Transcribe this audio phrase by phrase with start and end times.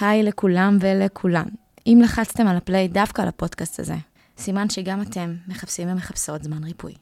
[0.00, 1.48] היי לכולם ולכולן.
[1.86, 3.94] אם לחצתם על הפליי דווקא על הפודקאסט הזה,
[4.38, 6.94] סימן שגם אתם מחפשים ומחפשות זמן ריפוי.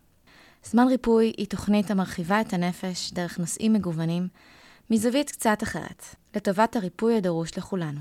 [0.65, 4.29] זמן ריפוי היא תוכנית המרחיבה את הנפש דרך נושאים מגוונים,
[4.91, 6.05] מזווית קצת אחרת,
[6.37, 8.01] לטובת הריפוי הדרוש לכולנו.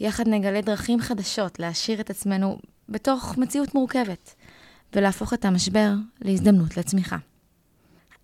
[0.00, 2.58] יחד נגלה דרכים חדשות להעשיר את עצמנו
[2.88, 4.34] בתוך מציאות מורכבת,
[4.94, 5.92] ולהפוך את המשבר
[6.22, 7.16] להזדמנות לצמיחה.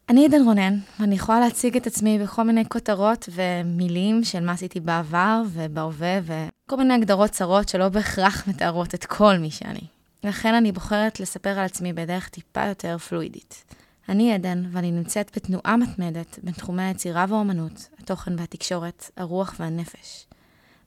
[0.08, 4.80] אני עדן רונן, ואני יכולה להציג את עצמי בכל מיני כותרות ומילים של מה עשיתי
[4.80, 9.86] בעבר ובהווה, וכל מיני הגדרות צרות שלא בהכרח מתארות את כל מי שאני.
[10.24, 13.64] לכן אני בוחרת לספר על עצמי בדרך טיפה יותר פלואידית.
[14.08, 20.26] אני עדן, ואני נמצאת בתנועה מתמדת בין תחומי היצירה והאומנות, התוכן והתקשורת, הרוח והנפש,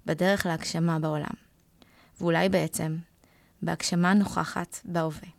[0.06, 1.34] בדרך להגשמה בעולם.
[2.22, 2.98] ואולי בעצם,
[3.62, 5.35] בהגשמה נוכחת בהווה.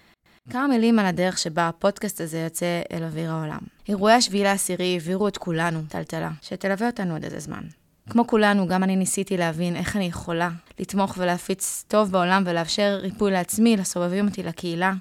[0.50, 3.58] כמה מילים על הדרך שבה הפודקאסט הזה יוצא אל אוויר העולם.
[3.88, 7.62] אירועי השביעי לעשירי העבירו את כולנו טלטלה, שתלווה אותנו עוד איזה זמן.
[8.10, 13.32] כמו כולנו, גם אני ניסיתי להבין איך אני יכולה לתמוך ולהפיץ טוב בעולם ולאפשר ריפוי
[13.32, 14.92] לעצמי, לסובבים אותי, לקהילה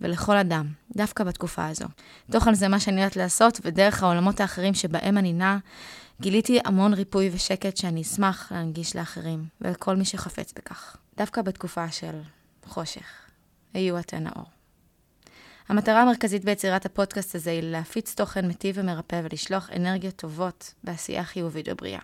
[0.00, 0.66] ולכל אדם,
[0.96, 1.86] דווקא בתקופה הזו.
[2.30, 5.58] תוכן זה מה שאני יודעת לעשות, ודרך העולמות האחרים שבהם אני נעה,
[6.20, 10.96] גיליתי המון ריפוי ושקט שאני אשמח להנגיש לאחרים, ולכל מי שחפץ בכך.
[11.16, 12.20] דווקא בתקופה של
[12.66, 13.06] חושך.
[13.74, 14.59] היו אתן האור.
[15.68, 21.68] המטרה המרכזית ביצירת הפודקאסט הזה היא להפיץ תוכן מיטיב ומרפא ולשלוח אנרגיות טובות בעשייה חיובית
[21.70, 22.00] ובריאה.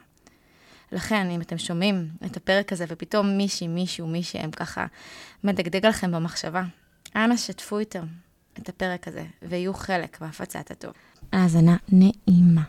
[0.92, 4.86] לכן, אם אתם שומעים את הפרק הזה ופתאום מישהי, מישהו, מישהי, הם ככה
[5.44, 6.62] מדגדג עליכם במחשבה,
[7.16, 8.04] אנא שתפו איתם
[8.58, 10.92] את הפרק הזה ויהיו חלק בהפצת הטוב.
[11.32, 12.62] האזנה נעימה.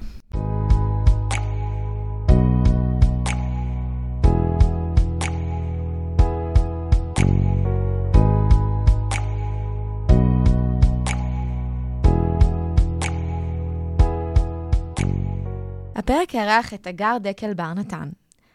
[15.98, 18.10] הפרק יארח את אגר דקל בר נתן.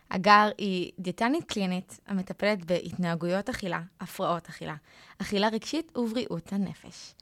[0.08, 4.74] אגר היא דיאטנית קלינית המטפלת בהתנהגויות אכילה, הפרעות אכילה,
[5.18, 7.14] אכילה רגשית ובריאות הנפש.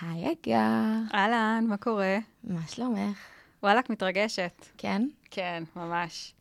[0.00, 1.14] היי אגר.
[1.14, 2.18] אהלן, מה קורה?
[2.44, 3.18] מה שלומך?
[3.62, 4.66] וואלכ, מתרגשת.
[4.78, 5.08] כן?
[5.30, 6.34] כן, ממש.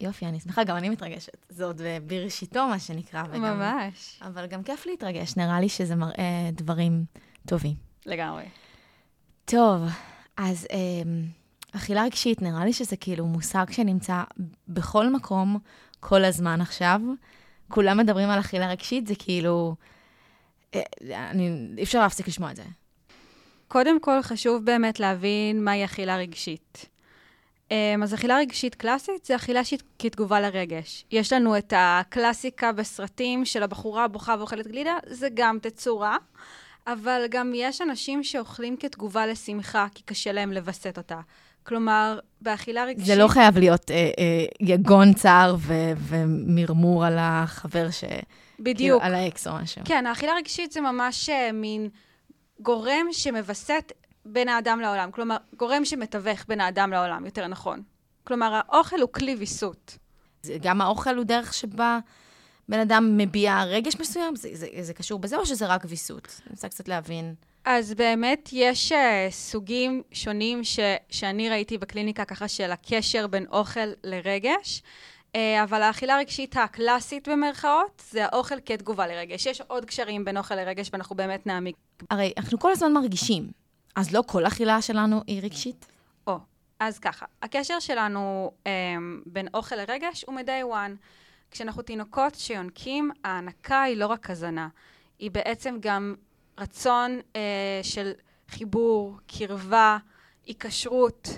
[0.00, 1.46] יופי, אני שמחה, גם אני מתרגשת.
[1.48, 3.22] זה עוד בראשיתו, מה שנקרא.
[3.30, 4.20] וגם, ממש.
[4.22, 7.04] אבל גם כיף להתרגש, נראה לי שזה מראה דברים
[7.46, 7.74] טובים.
[8.06, 8.44] לגמרי.
[9.44, 9.82] טוב,
[10.36, 10.66] אז...
[10.72, 11.41] אה,
[11.72, 14.22] אכילה רגשית, נראה לי שזה כאילו מושג שנמצא
[14.68, 15.58] בכל מקום
[16.00, 17.00] כל הזמן עכשיו.
[17.68, 19.74] כולם מדברים על אכילה רגשית, זה כאילו...
[20.74, 20.82] אה,
[21.30, 22.62] אני, אי אפשר להפסיק לשמוע את זה.
[23.68, 26.86] קודם כל, חשוב באמת להבין מהי אכילה רגשית.
[27.70, 31.04] אמ, אז אכילה רגשית קלאסית זה אכילה שהיא כתגובה לרגש.
[31.10, 36.16] יש לנו את הקלאסיקה בסרטים של הבחורה בוכה ואוכלת גלידה, זה גם תצורה,
[36.86, 41.20] אבל גם יש אנשים שאוכלים כתגובה לשמחה, כי קשה להם לווסת אותה.
[41.62, 43.06] כלומר, באכילה רגשית...
[43.06, 48.04] זה לא חייב להיות אה, אה, יגון צער ו- ומרמור על החבר ש...
[48.58, 49.02] בדיוק.
[49.02, 49.82] כאילו, על האקס או משהו.
[49.84, 51.88] כן, האכילה רגשית זה ממש אה, מין
[52.60, 53.92] גורם שמווסת
[54.24, 55.10] בין האדם לעולם.
[55.10, 57.82] כלומר, גורם שמתווך בין האדם לעולם, יותר נכון.
[58.24, 59.98] כלומר, האוכל הוא כלי ויסות.
[60.60, 61.98] גם האוכל הוא דרך שבה
[62.68, 64.36] בן אדם מביע רגש מסוים?
[64.36, 66.40] זה, זה, זה קשור בזה או שזה רק ויסות?
[66.46, 67.34] אני רוצה קצת להבין.
[67.64, 68.96] אז באמת יש uh,
[69.30, 70.78] סוגים שונים ש,
[71.10, 74.82] שאני ראיתי בקליניקה ככה של הקשר בין אוכל לרגש,
[75.32, 79.46] uh, אבל האכילה הרגשית הקלאסית במרכאות, זה האוכל כתגובה לרגש.
[79.46, 81.76] יש עוד קשרים בין אוכל לרגש ואנחנו באמת נעמיק.
[82.10, 83.50] הרי אנחנו כל הזמן מרגישים,
[83.96, 85.86] אז לא כל אכילה שלנו היא רגשית?
[86.26, 86.38] או,
[86.80, 88.68] אז ככה, הקשר שלנו um,
[89.26, 90.96] בין אוכל לרגש הוא מ-day one.
[91.50, 94.68] כשאנחנו תינוקות שיונקים, ההנקה היא לא רק הזנה,
[95.18, 96.14] היא בעצם גם
[96.62, 98.12] רצון אה, של
[98.48, 99.98] חיבור, קרבה,
[100.46, 101.28] היקשרות.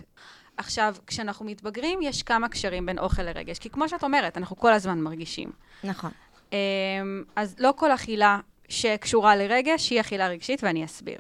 [0.57, 4.73] עכשיו, כשאנחנו מתבגרים, יש כמה קשרים בין אוכל לרגש, כי כמו שאת אומרת, אנחנו כל
[4.73, 5.51] הזמן מרגישים.
[5.85, 6.11] נכון.
[6.53, 6.59] אה,
[7.37, 11.19] אז לא כל אכילה שקשורה לרגש היא אכילה רגשית, ואני אסביר.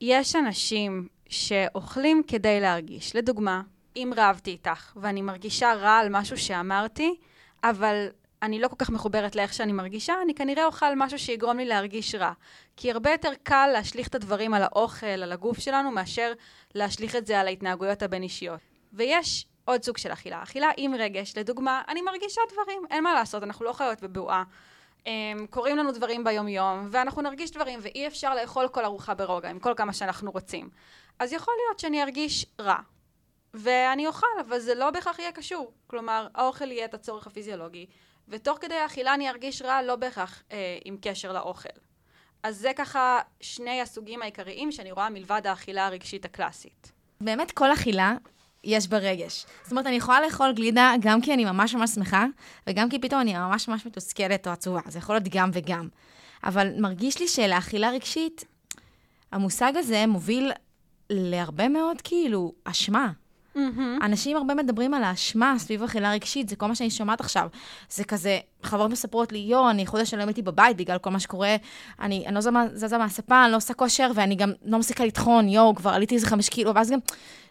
[0.00, 3.16] יש אנשים שאוכלים כדי להרגיש.
[3.16, 3.62] לדוגמה,
[3.96, 7.14] אם רבתי איתך ואני מרגישה רע על משהו שאמרתי,
[7.64, 8.08] אבל
[8.42, 12.14] אני לא כל כך מחוברת לאיך שאני מרגישה, אני כנראה אוכל משהו שיגרום לי להרגיש
[12.14, 12.32] רע.
[12.76, 16.32] כי הרבה יותר קל להשליך את הדברים על האוכל, על הגוף שלנו, מאשר
[16.74, 18.60] להשליך את זה על ההתנהגויות הבין-אישיות.
[18.92, 20.42] ויש עוד סוג של אכילה.
[20.42, 24.42] אכילה עם רגש, לדוגמה, אני מרגישה דברים, אין מה לעשות, אנחנו לא חיות בבועה.
[24.98, 25.08] Um,
[25.50, 29.72] קורים לנו דברים ביום-יום, ואנחנו נרגיש דברים, ואי אפשר לאכול כל ארוחה ברוגע, עם כל
[29.76, 30.70] כמה שאנחנו רוצים.
[31.18, 32.78] אז יכול להיות שאני ארגיש רע,
[33.54, 35.72] ואני אוכל, אבל זה לא בהכרח יהיה קשור.
[35.86, 37.86] כלומר, האוכל יהיה את הצורך הפיזיולוגי,
[38.28, 41.68] ותוך כדי האכילה אני ארגיש רע לא בהכרח אה, עם קשר לאוכל.
[42.42, 46.92] אז זה ככה שני הסוגים העיקריים שאני רואה מלבד האכילה הרגשית הקלאסית.
[47.20, 48.14] באמת כל אכילה
[48.64, 49.46] יש בה רגש.
[49.62, 52.26] זאת אומרת, אני יכולה לאכול גלידה גם כי אני ממש ממש שמחה,
[52.66, 54.80] וגם כי פתאום אני ממש ממש מתוסכלת או עצובה.
[54.88, 55.88] זה יכול להיות גם וגם.
[56.44, 58.44] אבל מרגיש לי שלאכילה רגשית,
[59.32, 60.52] המושג הזה מוביל
[61.10, 63.12] להרבה מאוד כאילו אשמה.
[63.58, 63.98] מהמם.
[64.02, 67.48] אנשים הרבה מדברים על האשמה סביב אכילה רגשית, זה כל מה שאני שומעת עכשיו.
[67.90, 71.56] זה כזה, חברות מספרות לי, יו, אני חודש שלם הייתי בבית בגלל כל מה שקורה,
[72.00, 72.40] אני, אני לא
[72.74, 76.26] זזה, מהספה, אני לא עושה כושר, ואני גם לא מפסיקה לטחון, יו, כבר עליתי איזה
[76.26, 76.98] חמש קילו, ואז גם,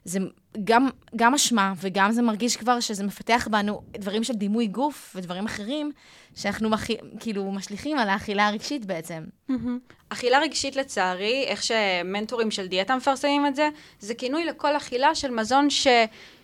[0.08, 0.20] זה
[0.64, 5.46] גם, גם אשמה, וגם זה מרגיש כבר שזה מפתח בנו דברים של דימוי גוף ודברים
[5.46, 5.92] אחרים,
[6.36, 6.88] שאנחנו מח...
[7.20, 9.24] כאילו משליכים על האכילה הרגשית בעצם.
[9.50, 9.80] מהמם.
[10.10, 13.70] אכילה רגשית לצערי, איך שמנטורים של דיאטה מפרסמים את זה,
[14.00, 15.88] זה כינוי לכל אכילה של מזון ש...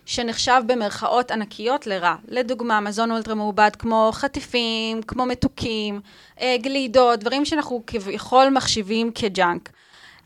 [0.06, 2.14] שנחשב במרכאות ענקיות לרע.
[2.28, 6.00] לדוגמה, מזון אולטרה מעובד כמו חטיפים, כמו מתוקים,
[6.40, 9.70] אה, גלידות, דברים שאנחנו כביכול מחשיבים כג'אנק.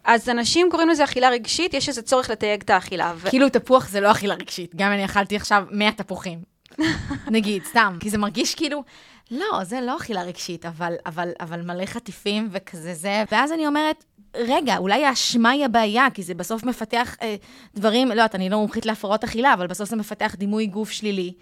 [0.08, 3.12] אז אנשים קוראים לזה אכילה רגשית, יש איזה צורך לתייג את האכילה.
[3.16, 3.28] ו...
[3.30, 6.38] כאילו תפוח זה לא אכילה רגשית, גם אני אכלתי עכשיו 100 תפוחים.
[7.36, 8.82] נגיד, סתם, כי זה מרגיש כאילו,
[9.30, 13.24] לא, זה לא אכילה רגשית, אבל, אבל, אבל מלא חטיפים וכזה זה.
[13.32, 14.04] ואז אני אומרת,
[14.36, 17.36] רגע, אולי האשמה היא הבעיה, כי זה בסוף מפתח אה,
[17.74, 21.32] דברים, לא יודעת, אני לא מומחית להפרעות אכילה, אבל בסוף זה מפתח דימוי גוף שלילי.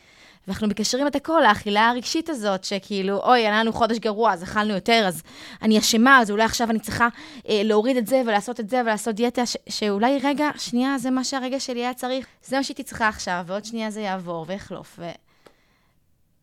[0.46, 4.74] ואנחנו מקשרים את הכל לאכילה הרגשית הזאת, שכאילו, אוי, היה לנו חודש גרוע, אז אכלנו
[4.74, 5.22] יותר, אז
[5.62, 7.08] אני אשמה, אז אולי עכשיו אני צריכה
[7.48, 11.24] אה, להוריד את זה ולעשות את זה ולעשות דיאטה, ש- שאולי רגע, שנייה, זה מה
[11.24, 14.96] שהרגע שלי היה צריך, זה מה שהייתי צריכה עכשיו, ועוד שנייה זה יעבור ויחלוף.
[14.98, 15.10] ו...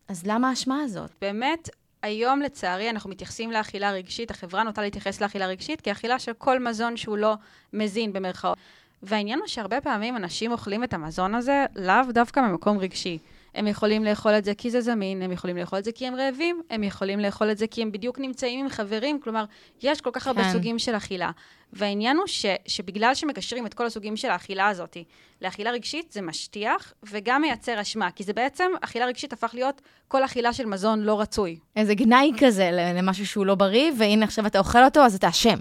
[0.08, 1.10] אז למה האשמה הזאת?
[1.20, 1.68] באמת,
[2.02, 6.96] היום לצערי אנחנו מתייחסים לאכילה רגשית, החברה נוטה להתייחס לאכילה רגשית כאכילה של כל מזון
[6.96, 7.34] שהוא לא
[7.72, 8.58] מזין במרכאות.
[9.02, 13.18] והעניין הוא שהרבה פעמים אנשים אוכלים את המזון הזה לאו דווקא ממקום רגשי.
[13.54, 16.14] הם יכולים לאכול את זה כי זה זמין, הם יכולים לאכול את זה כי הם
[16.14, 19.44] רעבים, הם יכולים לאכול את זה כי הם בדיוק נמצאים עם חברים, כלומר,
[19.82, 20.52] יש כל כך הרבה כן.
[20.52, 21.30] סוגים של אכילה.
[21.72, 24.96] והעניין הוא ש, שבגלל שמקשרים את כל הסוגים של האכילה הזאת
[25.42, 30.24] לאכילה רגשית, זה משטיח וגם מייצר אשמה, כי זה בעצם, אכילה רגשית הפך להיות כל
[30.24, 31.58] אכילה של מזון לא רצוי.
[31.76, 35.58] איזה גנאי כזה למשהו שהוא לא בריא, והנה עכשיו אתה אוכל אותו, אז אתה אשם.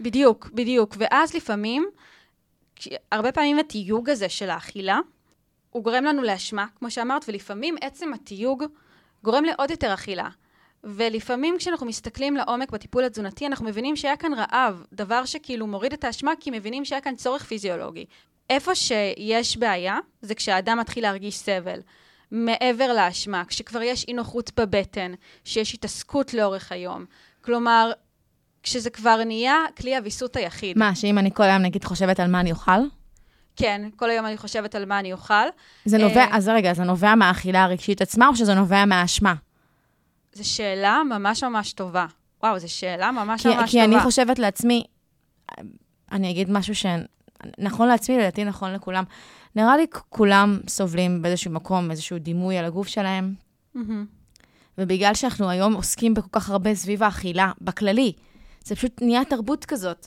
[0.00, 0.94] בדיוק, בדיוק.
[0.98, 1.86] ואז לפעמים,
[3.12, 4.98] הרבה פעמים התיוג הזה של האכילה,
[5.72, 8.64] הוא גורם לנו לאשמה, כמו שאמרת, ולפעמים עצם התיוג
[9.24, 10.28] גורם לעוד יותר אכילה.
[10.84, 16.04] ולפעמים כשאנחנו מסתכלים לעומק בטיפול התזונתי, אנחנו מבינים שהיה כאן רעב, דבר שכאילו מוריד את
[16.04, 18.06] האשמה, כי מבינים שהיה כאן צורך פיזיולוגי.
[18.50, 21.80] איפה שיש בעיה, זה כשהאדם מתחיל להרגיש סבל.
[22.30, 25.12] מעבר לאשמה, כשכבר יש אי נוחות בבטן,
[25.44, 27.04] שיש התעסקות לאורך היום.
[27.44, 27.92] כלומר,
[28.62, 30.78] כשזה כבר נהיה כלי הוויסות היחיד.
[30.78, 33.01] מה, שאם אני כל היום נגיד חושבת על מה אני אוכל?
[33.56, 35.34] כן, כל היום אני חושבת על מה אני אוכל.
[35.84, 39.34] זה נובע, אה, אז רגע, זה נובע מהאכילה הרגשית עצמה, או שזה נובע מהאשמה?
[40.32, 42.06] זו שאלה ממש ממש טובה.
[42.42, 43.84] וואו, זו שאלה ממש כי, ממש כי טובה.
[43.84, 44.84] אני חושבת לעצמי,
[46.12, 49.04] אני אגיד משהו שנכון לעצמי, לדעתי נכון לכולם.
[49.56, 53.34] נראה לי כולם סובלים באיזשהו מקום, איזשהו דימוי על הגוף שלהם.
[54.78, 58.12] ובגלל שאנחנו היום עוסקים בכל כך הרבה סביב האכילה, בכללי,
[58.64, 60.06] זה פשוט נהיה תרבות כזאת.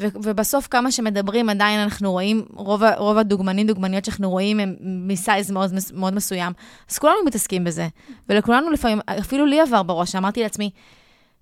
[0.00, 5.50] ו- ובסוף כמה שמדברים, עדיין אנחנו רואים, רוב, רוב הדוגמנים, דוגמניות שאנחנו רואים הם מסייז
[5.50, 6.52] מאוד, מאוד מסוים.
[6.90, 7.88] אז כולנו מתעסקים בזה.
[8.28, 10.70] ולכולנו לפעמים, אפילו לי עבר בראש, אמרתי לעצמי,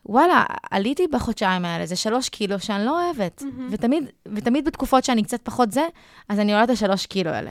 [0.06, 3.42] וואלה, עליתי בחודשיים האלה, זה שלוש קילו שאני לא אוהבת.
[3.42, 3.68] מהמם.
[3.70, 4.04] ותמיד,
[4.34, 5.86] ותמיד בתקופות שאני קצת פחות זה,
[6.28, 7.50] אז אני עולה את השלוש קילו האלה.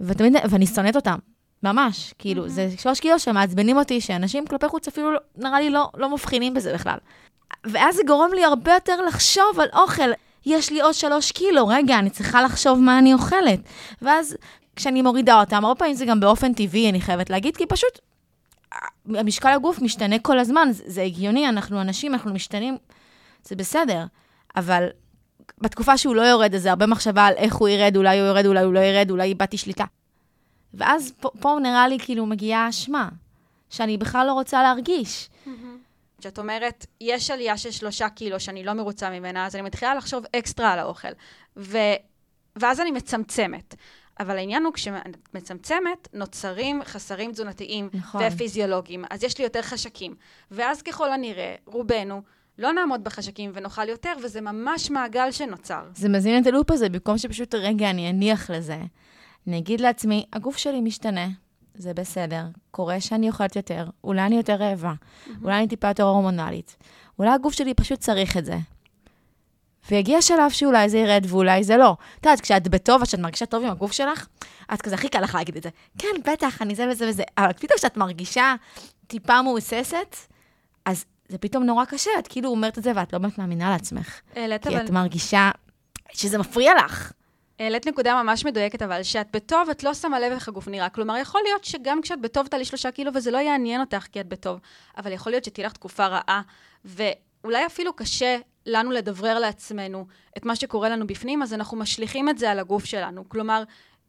[0.00, 1.16] ותמיד, ואני שונאת אותם,
[1.62, 2.14] ממש.
[2.18, 6.08] כאילו, זה שלוש קילו שמעצבנים אותי, שאנשים כלפי חוץ אפילו, לא- נראה לי, לא, לא
[6.14, 6.98] מבחינים בזה בכלל.
[7.64, 10.10] ואז זה גורם לי הרבה יותר לחשוב על אוכל.
[10.46, 13.60] יש לי עוד שלוש קילו, רגע, אני צריכה לחשוב מה אני אוכלת.
[14.02, 14.36] ואז
[14.76, 17.98] כשאני מורידה אותם, הרבה פעמים זה גם באופן טבעי, אני חייבת להגיד, כי פשוט
[19.06, 22.76] המשקל הגוף משתנה כל הזמן, זה, זה הגיוני, אנחנו אנשים, אנחנו משתנים,
[23.44, 24.04] זה בסדר.
[24.56, 24.88] אבל
[25.58, 28.46] בתקופה שהוא לא יורד, אז זה הרבה מחשבה על איך הוא ירד, אולי הוא יורד,
[28.46, 29.84] אולי הוא לא ירד, אולי איבדתי שליטה.
[30.74, 33.08] ואז פה, פה נראה לי כאילו מגיעה האשמה,
[33.70, 35.28] שאני בכלל לא רוצה להרגיש.
[36.22, 40.24] כשאת אומרת, יש עלייה של שלושה קילו שאני לא מרוצה ממנה, אז אני מתחילה לחשוב
[40.36, 41.08] אקסטרה על האוכל.
[41.56, 41.78] ו...
[42.56, 43.74] ואז אני מצמצמת.
[44.20, 48.22] אבל העניין הוא, כשאת מצמצמת, נוצרים חסרים תזונתיים נכון.
[48.26, 49.04] ופיזיולוגיים.
[49.10, 50.14] אז יש לי יותר חשקים.
[50.50, 52.22] ואז ככל הנראה, רובנו,
[52.58, 55.82] לא נעמוד בחשקים ונאכל יותר, וזה ממש מעגל שנוצר.
[55.94, 58.78] זה מזין את הלופ הזה, במקום שפשוט רגע אני אניח לזה.
[59.46, 61.28] אני אגיד לעצמי, הגוף שלי משתנה,
[61.74, 64.92] זה בסדר, קורה שאני אוכלת יותר, אולי אני יותר רעבה,
[65.42, 66.76] אולי אני טיפה יותר הורמונלית,
[67.18, 68.56] אולי הגוף שלי פשוט צריך את זה.
[69.90, 71.96] ויגיע שלב שאולי זה ירד ואולי זה לא.
[72.20, 74.26] את יודעת, כשאת בטוב, כשאת מרגישה טוב עם הגוף שלך,
[74.74, 75.68] את כזה הכי קל לך להגיד את זה.
[75.98, 77.22] כן, בטח, אני זה וזה וזה.
[77.38, 78.54] אבל פתאום כשאת מרגישה
[79.06, 80.16] טיפה מהוססת,
[80.84, 84.20] אז זה פתאום נורא קשה, את כאילו אומרת את זה ואת לא באמת מאמינה לעצמך.
[84.36, 85.50] העלית כי אבל, את מרגישה
[86.12, 87.12] שזה מפריע לך.
[87.62, 90.88] העלית נקודה ממש מדויקת, אבל שאת בטוב, את לא שמה לב איך הגוף נראה.
[90.88, 94.26] כלומר, יכול להיות שגם כשאת בטוב תעלי שלושה קילו וזה לא יעניין אותך כי את
[94.28, 94.60] בטוב,
[94.98, 96.42] אבל יכול להיות שתהיה לך תקופה רעה,
[96.84, 102.38] ואולי אפילו קשה לנו לדברר לעצמנו את מה שקורה לנו בפנים, אז אנחנו משליכים את
[102.38, 103.28] זה על הגוף שלנו.
[103.28, 103.62] כלומר,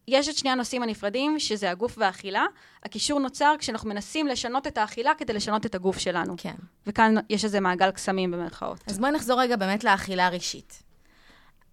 [0.07, 2.45] יש את שני הנושאים הנפרדים, שזה הגוף והאכילה.
[2.83, 6.35] הקישור נוצר כשאנחנו מנסים לשנות את האכילה כדי לשנות את הגוף שלנו.
[6.37, 6.55] כן.
[6.87, 8.83] וכאן יש איזה מעגל קסמים במרכאות.
[8.87, 10.83] אז בואי נחזור רגע באמת לאכילה הרגשית.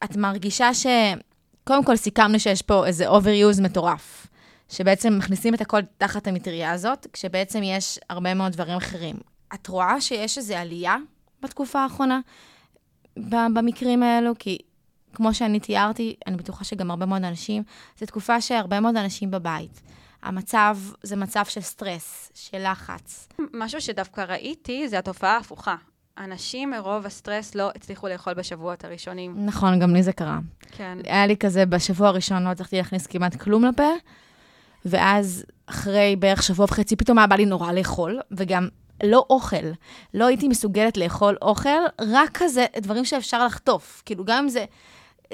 [0.05, 0.87] את מרגישה ש...
[1.65, 4.27] קודם כל סיכמנו שיש פה איזה overuse מטורף,
[4.69, 9.17] שבעצם מכניסים את הכל תחת המטריה הזאת, כשבעצם יש הרבה מאוד דברים אחרים.
[9.55, 10.97] את רואה שיש איזו עלייה
[11.43, 12.21] בתקופה האחרונה
[13.17, 14.33] במקרים האלו?
[14.39, 14.59] כי
[15.15, 17.63] כמו שאני תיארתי, אני בטוחה שגם הרבה מאוד אנשים,
[17.99, 19.81] זו תקופה שהרבה מאוד אנשים בבית.
[20.23, 23.29] המצב זה מצב של סטרס, של לחץ.
[23.55, 25.75] משהו שדווקא ראיתי זה התופעה ההפוכה.
[26.19, 29.47] אנשים מרוב הסטרס לא הצליחו לאכול בשבועות הראשונים.
[29.47, 30.39] נכון, גם לי זה קרה.
[30.73, 30.99] כן.
[31.05, 33.91] היה לי כזה, בשבוע הראשון לא הצלחתי להכניס כמעט כלום לפה,
[34.85, 38.69] ואז אחרי בערך שבוע וחצי, פתאום היה בא לי נורא לאכול, וגם
[39.03, 39.57] לא אוכל.
[40.15, 41.69] לא הייתי מסוגלת לאכול אוכל,
[42.01, 44.03] רק כזה דברים שאפשר לחטוף.
[44.07, 44.65] כאילו, גם אם זה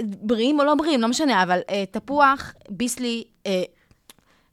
[0.01, 3.63] בריאים או לא בריאים, לא משנה, אבל אה, תפוח, ביסלי, אה,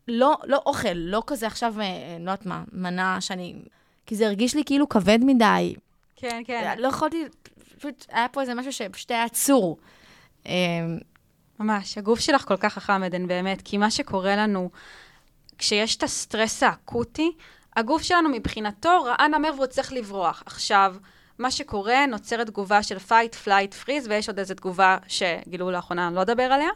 [0.07, 3.55] לא, לא אוכל, לא כזה עכשיו, אה, לא יודעת מה, מנה שאני...
[4.05, 5.75] כי זה הרגיש לי כאילו כבד מדי.
[6.15, 6.75] כן, כן.
[6.77, 7.23] לא יכולתי,
[7.77, 9.77] פשוט היה פה איזה משהו שפשוט היה עצור.
[10.47, 10.53] אה,
[11.59, 14.69] ממש, הגוף שלך כל כך חכם, עדן, באמת, כי מה שקורה לנו,
[15.57, 17.31] כשיש את הסטרס האקוטי,
[17.75, 20.43] הגוף שלנו מבחינתו ראה נמר והוא צריך לברוח.
[20.45, 20.95] עכשיו,
[21.39, 26.15] מה שקורה, נוצרת תגובה של fight, flight, freeze, ויש עוד איזו תגובה שגילו לאחרונה, אני
[26.15, 26.69] לא אדבר עליה.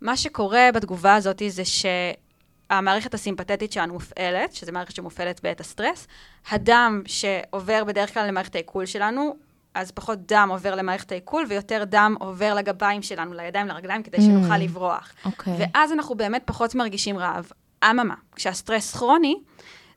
[0.00, 6.06] מה שקורה בתגובה הזאת זה שהמערכת הסימפתטית שלנו מופעלת, שזו מערכת שמופעלת בעת הסטרס.
[6.50, 9.36] הדם שעובר בדרך כלל למערכת העיכול שלנו,
[9.80, 14.52] אז פחות דם עובר למערכת העיכול, ויותר דם עובר לגביים שלנו, לידיים, לרגליים, כדי שנוכל
[14.54, 14.58] Mm.
[14.58, 15.12] לברוח.
[15.24, 15.52] אוקיי.
[15.58, 17.50] ואז אנחנו באמת פחות מרגישים רעב.
[17.90, 19.36] אממה, כשהסטרס כרוני,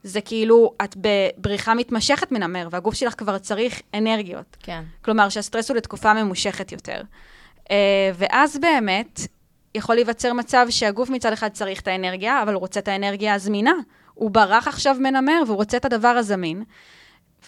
[0.03, 4.57] זה כאילו את בבריחה מתמשכת מנמר, והגוף שלך כבר צריך אנרגיות.
[4.63, 4.83] כן.
[5.05, 7.01] כלומר, שהסטרס הוא לתקופה ממושכת יותר.
[7.71, 9.19] אה, ואז באמת
[9.75, 13.73] יכול להיווצר מצב שהגוף מצד אחד צריך את האנרגיה, אבל הוא רוצה את האנרגיה הזמינה.
[14.13, 16.63] הוא ברח עכשיו מנמר והוא רוצה את הדבר הזמין.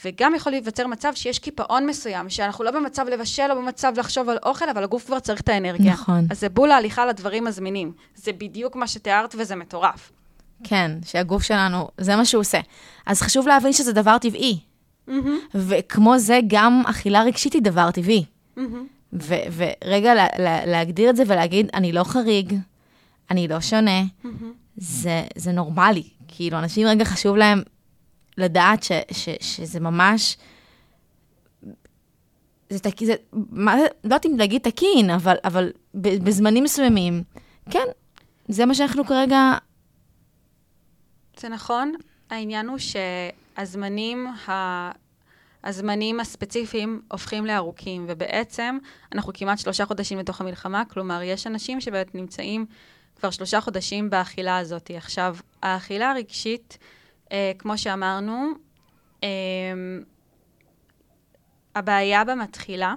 [0.05, 4.37] וגם יכול להיווצר מצב שיש קיפאון מסוים, שאנחנו לא במצב לבשל, לא במצב לחשוב על
[4.45, 5.93] אוכל, אבל הגוף כבר צריך את האנרגיה.
[5.93, 6.27] נכון.
[6.29, 7.91] אז זה בול ההליכה לדברים הזמינים.
[8.15, 10.11] זה בדיוק מה שתיארת וזה מטורף.
[10.63, 12.59] כן, שהגוף שלנו, זה מה שהוא עושה.
[13.05, 14.59] אז חשוב להבין שזה דבר טבעי.
[15.55, 18.25] וכמו זה, גם אכילה רגשית היא דבר טבעי.
[19.13, 22.55] ו- ורגע לה- לה- להגדיר את זה ולהגיד, אני לא חריג,
[23.31, 24.01] אני לא שונה,
[24.77, 26.03] זה, זה נורמלי.
[26.27, 27.61] כאילו, אנשים רגע חשוב להם
[28.37, 30.37] לדעת ש- ש- שזה ממש...
[32.69, 37.23] זה תקין, זה, מה, לא יודעת אם להגיד תקין, אבל, אבל בזמנים מסוימים,
[37.69, 37.85] כן,
[38.47, 39.53] זה מה שאנחנו כרגע
[41.37, 41.93] זה נכון.
[42.29, 44.91] העניין הוא שהזמנים, ה...
[45.63, 48.77] הזמנים הספציפיים הופכים לארוכים, ובעצם
[49.11, 52.65] אנחנו כמעט שלושה חודשים לתוך המלחמה, כלומר, יש אנשים שבאמת נמצאים
[53.15, 54.91] כבר שלושה חודשים באכילה הזאת.
[54.95, 56.77] עכשיו, האכילה הרגשית,
[57.31, 58.51] אה, כמו שאמרנו,
[59.23, 59.29] אה,
[61.75, 62.95] הבעיה בה מתחילה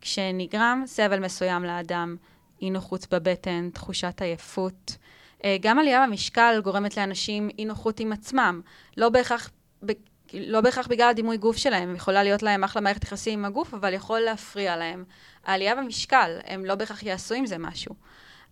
[0.00, 2.16] כשנגרם סבל מסוים לאדם,
[2.62, 4.96] אי נוחות בבטן, תחושת עייפות.
[5.44, 8.60] אה, גם עלייה במשקל גורמת לאנשים אי נוחות עם עצמם.
[8.96, 9.50] לא בהכרח,
[9.86, 9.92] ב,
[10.34, 13.94] לא בהכרח בגלל הדימוי גוף שלהם, יכולה להיות להם אחלה מערכת יחסים עם הגוף, אבל
[13.94, 15.04] יכול להפריע להם.
[15.44, 17.94] העלייה במשקל, הם לא בהכרח יעשו עם זה משהו.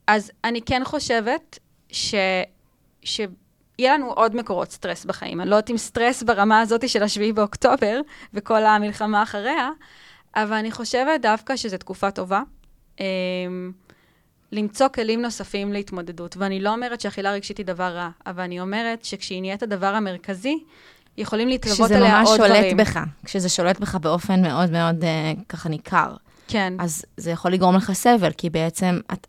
[0.06, 2.14] אז אני כן חושבת ש...
[3.02, 3.20] ש...
[3.78, 5.40] יהיה לנו עוד מקורות סטרס בחיים.
[5.40, 8.00] אני לא יודעת אם סטרס ברמה הזאת של השביעי באוקטובר
[8.34, 9.70] וכל המלחמה אחריה,
[10.36, 12.42] אבל אני חושבת דווקא שזו תקופה טובה.
[13.00, 13.04] אמ,
[14.52, 16.36] למצוא כלים נוספים להתמודדות.
[16.36, 20.58] ואני לא אומרת שאכילה רגשית היא דבר רע, אבל אני אומרת שכשהיא נהיית הדבר המרכזי,
[21.16, 22.76] יכולים להתלוות כשזה עליה ממש עוד שולט דברים.
[22.76, 26.16] בך, כשזה שולט בך באופן מאוד מאוד אה, ככה ניכר.
[26.48, 26.72] כן.
[26.78, 29.26] אז זה יכול לגרום לך סבל, כי בעצם את,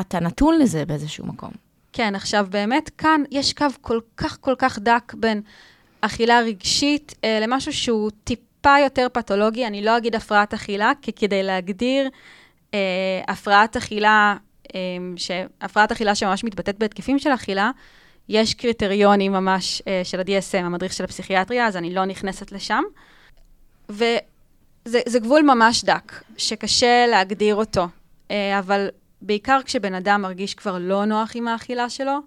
[0.00, 1.50] אתה נתון לזה באיזשהו מקום.
[1.92, 5.42] כן, עכשיו באמת כאן יש קו כל כך כל כך דק בין
[6.00, 9.66] אכילה רגשית אה, למשהו שהוא טיפה יותר פתולוגי.
[9.66, 12.08] אני לא אגיד הפרעת אכילה, כי כדי להגדיר
[12.74, 12.78] אה,
[13.28, 14.36] הפרעת אכילה,
[14.74, 14.80] אה,
[15.60, 17.70] הפרעת אכילה שממש מתבטאת בהתקפים של אכילה,
[18.28, 22.82] יש קריטריונים ממש אה, של ה-DSM, המדריך של הפסיכיאטריה, אז אני לא נכנסת לשם.
[23.88, 24.18] וזה
[25.06, 27.86] זה גבול ממש דק, שקשה להגדיר אותו.
[28.30, 28.88] אה, אבל
[29.22, 32.18] בעיקר כשבן אדם מרגיש כבר לא נוח עם האכילה שלו,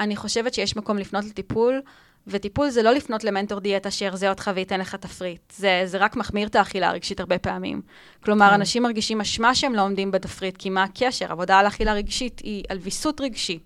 [0.00, 1.80] אני חושבת שיש מקום לפנות לטיפול,
[2.26, 5.52] וטיפול זה לא לפנות למנטור דיאטה שירזה אותך וייתן לך תפריט.
[5.56, 7.82] זה, זה רק מחמיר את האכילה הרגשית הרבה פעמים.
[8.24, 8.54] כלומר, כן.
[8.54, 11.32] אנשים מרגישים אשמה שהם לא עומדים בתפריט, כי מה הקשר?
[11.32, 13.58] עבודה על אכילה רגשית היא על ויסות רגשי,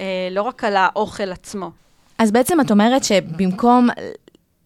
[0.00, 1.70] אה, לא רק על האוכל עצמו.
[2.18, 3.88] אז בעצם את אומרת שבמקום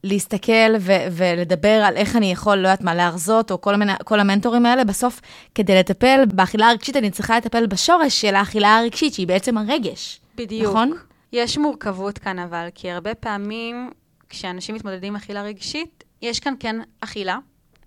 [0.05, 3.89] להסתכל ו- ולדבר על איך אני יכול, לא יודעת מה, להרזות, או כל, המנ...
[4.05, 5.21] כל המנטורים האלה, בסוף,
[5.55, 10.21] כדי לטפל באכילה הרגשית, אני צריכה לטפל בשורש של האכילה הרגשית, שהיא בעצם הרגש.
[10.37, 10.71] בדיוק.
[10.71, 10.93] נכון?
[11.33, 13.91] יש מורכבות כאן אבל, כי הרבה פעמים
[14.29, 17.39] כשאנשים מתמודדים עם אכילה רגשית, יש כאן כן אכילה,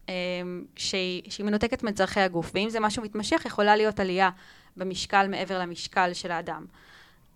[0.09, 0.13] אה,
[0.75, 4.29] שהיא, שהיא מנותקת מצרכי הגוף, ואם זה משהו מתמשך, יכולה להיות עלייה
[4.77, 6.65] במשקל מעבר למשקל של האדם.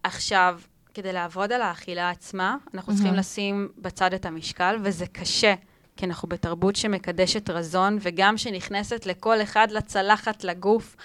[0.04, 0.60] עכשיו,
[0.98, 3.20] כדי לעבוד על האכילה עצמה, אנחנו צריכים מהמם.
[3.20, 5.54] לשים בצד את המשקל, וזה קשה,
[5.98, 10.96] כי אנחנו בתרבות שמקדשת רזון, וגם שנכנסת לכל אחד לצלחת, לגוף,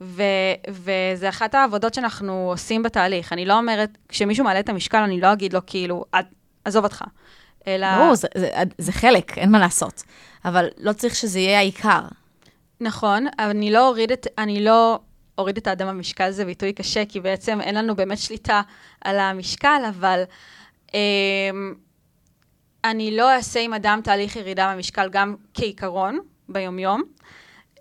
[0.00, 0.22] ו-
[0.68, 3.32] וזה אחת העבודות שאנחנו עושים בתהליך.
[3.32, 6.26] אני לא אומרת, כשמישהו מעלה את המשקל, אני לא אגיד לו כאילו, "עד-
[6.64, 7.04] עזוב אותך.
[7.66, 7.96] אלא...
[7.98, 10.02] ברור, זה, זה, זה חלק, אין מה לעשות.
[10.44, 12.00] אבל לא צריך שזה יהיה העיקר.
[12.80, 14.98] נכון, אבל אני לא אוריד את, אני לא
[15.40, 18.62] אוריד את האדם במשקל, זה ביטוי קשה, כי בעצם אין לנו באמת שליטה
[19.00, 20.22] על המשקל, אבל
[20.94, 21.74] אמ,
[22.84, 26.18] אני לא אעשה עם אדם תהליך ירידה במשקל גם כעיקרון,
[26.48, 27.02] ביומיום.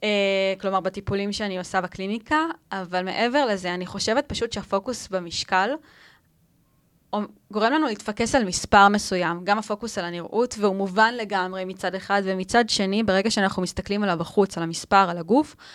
[0.04, 5.70] אה, כלומר, בטיפולים שאני עושה בקליניקה, אבל מעבר לזה, אני חושבת פשוט שהפוקוס במשקל
[7.52, 12.22] גורם לנו להתפקס על מספר מסוים, גם הפוקוס על הנראות, והוא מובן לגמרי מצד אחד,
[12.26, 15.66] ומצד שני, ברגע שאנחנו מסתכלים עליו בחוץ, על המספר, על הגוף, אמ,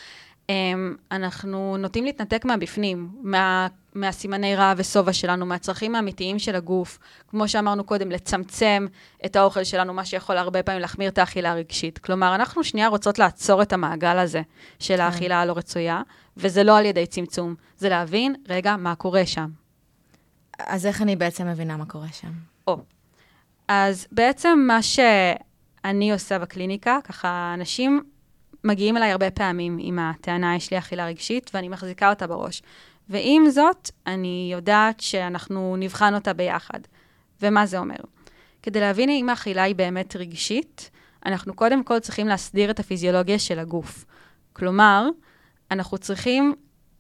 [1.11, 6.99] אנחנו נוטים להתנתק מהבפנים, מה, מהסימני רעב ושובע שלנו, מהצרכים האמיתיים של הגוף.
[7.29, 8.87] כמו שאמרנו קודם, לצמצם
[9.25, 11.99] את האוכל שלנו, מה שיכול הרבה פעמים להחמיר את האכילה הרגשית.
[11.99, 14.43] כלומר, אנחנו שנייה רוצות לעצור את המעגל הזה
[14.79, 16.03] של האכילה הלא רצויה,
[16.37, 19.51] וזה לא על ידי צמצום, זה להבין, רגע, מה קורה שם.
[20.59, 22.33] אז איך אני בעצם מבינה מה קורה שם?
[22.67, 22.79] או.
[23.69, 28.03] אז בעצם מה שאני עושה בקליניקה, ככה אנשים
[28.65, 32.63] מגיעים אליי הרבה פעמים עם הטענה, יש לי אכילה רגשית, ואני מחזיקה אותה בראש.
[33.09, 36.81] ועם זאת, אני יודעת שאנחנו נבחן אותה ביחד.
[37.43, 37.97] ומה זה אומר?
[38.63, 40.91] כדי להבין אם האכילה היא באמת רגשית,
[41.27, 44.05] אנחנו קודם כל צריכים להסדיר את הפיזיולוגיה של הגוף.
[44.53, 45.09] כלומר,
[45.71, 46.55] אנחנו צריכים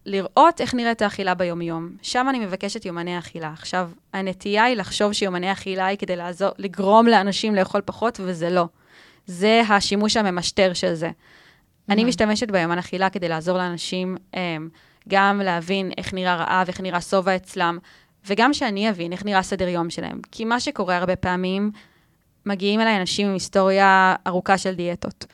[0.06, 1.90] לראות איך נראית האכילה ביומיום.
[2.02, 3.52] שם אני מבקשת יומני אכילה.
[3.52, 8.66] עכשיו, הנטייה היא לחשוב שיומני אכילה היא כדי לעזור, לגרום לאנשים לאכול פחות, וזה לא.
[9.26, 11.10] זה השימוש הממשטר של זה.
[11.88, 14.38] אני משתמשת ביומן אכילה כדי לעזור לאנשים um,
[15.08, 17.78] גם להבין איך נראה רעב, איך נראה שובע אצלם,
[18.26, 20.20] וגם שאני אבין איך נראה סדר יום שלהם.
[20.32, 21.70] כי מה שקורה הרבה פעמים,
[22.46, 25.26] מגיעים אליי אנשים עם היסטוריה ארוכה של דיאטות.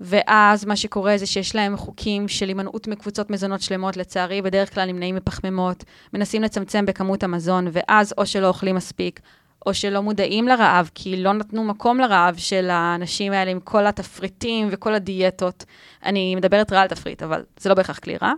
[0.00, 4.86] ואז מה שקורה זה שיש להם חוקים של הימנעות מקבוצות מזונות שלמות, לצערי, בדרך כלל
[4.86, 9.20] נמנעים מפחמימות, מנסים לצמצם בכמות המזון, ואז או שלא אוכלים מספיק,
[9.66, 14.68] או שלא מודעים לרעב, כי לא נתנו מקום לרעב של האנשים האלה עם כל התפריטים
[14.70, 15.64] וכל הדיאטות.
[16.04, 18.32] אני מדברת רע על תפריט, אבל זה לא בהכרח כלי רע.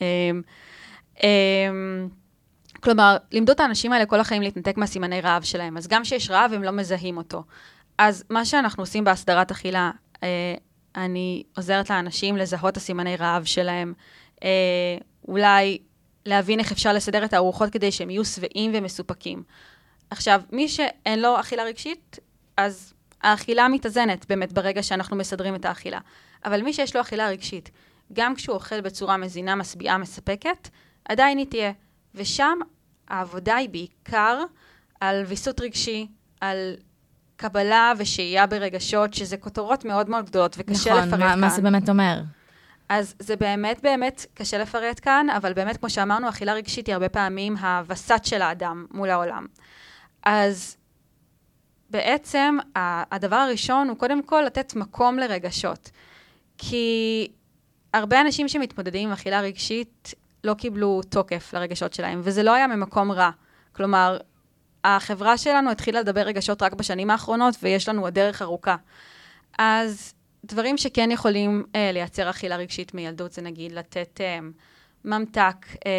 [0.00, 0.42] אמ,
[1.22, 2.08] אמ,
[2.80, 6.52] כלומר, לימדו את האנשים האלה כל החיים להתנתק מהסימני רעב שלהם, אז גם כשיש רעב
[6.52, 7.42] הם לא מזהים אותו.
[7.98, 9.90] אז מה שאנחנו עושים בהסדרת אכילה,
[10.22, 10.54] אה,
[10.96, 13.94] אני עוזרת לאנשים לזהות את הסימני רעב שלהם,
[14.44, 14.48] אה,
[15.28, 15.78] אולי
[16.26, 19.42] להבין איך אפשר לסדר את הארוחות כדי שהם יהיו שבעים ומסופקים.
[20.14, 22.18] עכשיו, מי שאין לו אכילה רגשית,
[22.56, 25.98] אז האכילה מתאזנת באמת ברגע שאנחנו מסדרים את האכילה.
[26.44, 27.70] אבל מי שיש לו אכילה רגשית,
[28.12, 30.68] גם כשהוא אוכל בצורה מזינה, משביעה, מספקת,
[31.08, 31.72] עדיין היא תהיה.
[32.14, 32.58] ושם
[33.08, 34.42] העבודה היא בעיקר
[35.00, 36.06] על ויסות רגשי,
[36.40, 36.74] על
[37.36, 41.40] קבלה ושהייה ברגשות, שזה כותרות מאוד מאוד גדולות, וקשה נכון, לפרט מה, כאן.
[41.40, 42.20] מה זה באמת אומר?
[42.88, 47.08] אז זה באמת באמת קשה לפרט כאן, אבל באמת, כמו שאמרנו, אכילה רגשית היא הרבה
[47.08, 49.46] פעמים הווסת של האדם מול העולם.
[50.24, 50.76] אז
[51.90, 52.56] בעצם
[53.12, 55.90] הדבר הראשון הוא קודם כל לתת מקום לרגשות.
[56.58, 57.28] כי
[57.94, 63.12] הרבה אנשים שמתמודדים עם אכילה רגשית לא קיבלו תוקף לרגשות שלהם, וזה לא היה ממקום
[63.12, 63.30] רע.
[63.72, 64.18] כלומר,
[64.84, 68.76] החברה שלנו התחילה לדבר רגשות רק בשנים האחרונות, ויש לנו עוד דרך ארוכה.
[69.58, 74.38] אז דברים שכן יכולים אה, לייצר אכילה רגשית מילדות, זה נגיד לתת אה,
[75.04, 75.90] ממתק אה,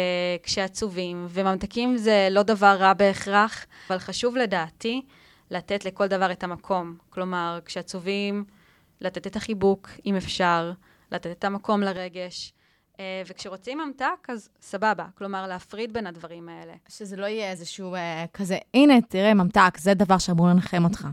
[0.42, 5.02] כשעצובים, וממתקים זה לא דבר רע בהכרח, אבל חשוב לדעתי
[5.50, 6.96] לתת לכל דבר את המקום.
[7.10, 8.44] כלומר, כשעצובים,
[9.00, 10.72] לתת את החיבוק, אם אפשר,
[11.12, 12.52] לתת את המקום לרגש.
[13.00, 15.04] אה, וכשרוצים ממתק, אז סבבה.
[15.14, 16.72] כלומר, להפריד בין הדברים האלה.
[16.88, 21.08] שזה לא יהיה איזשהו אה, כזה, הנה, תראה, ממתק, זה דבר שאמור לנחם אותך.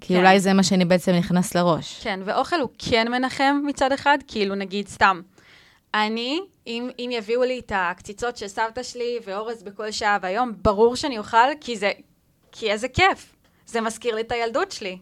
[0.00, 0.16] כי כן.
[0.16, 2.00] אולי זה מה שאני בעצם נכנס לראש.
[2.02, 5.20] כן, ואוכל הוא כן מנחם מצד אחד, כאילו נגיד סתם.
[5.94, 10.96] אני, אם, אם יביאו לי את הקציצות של סבתא שלי ואורז בכל שעה והיום, ברור
[10.96, 11.92] שאני אוכל, כי זה,
[12.52, 13.34] כי איזה כיף.
[13.66, 14.98] זה מזכיר לי את הילדות שלי.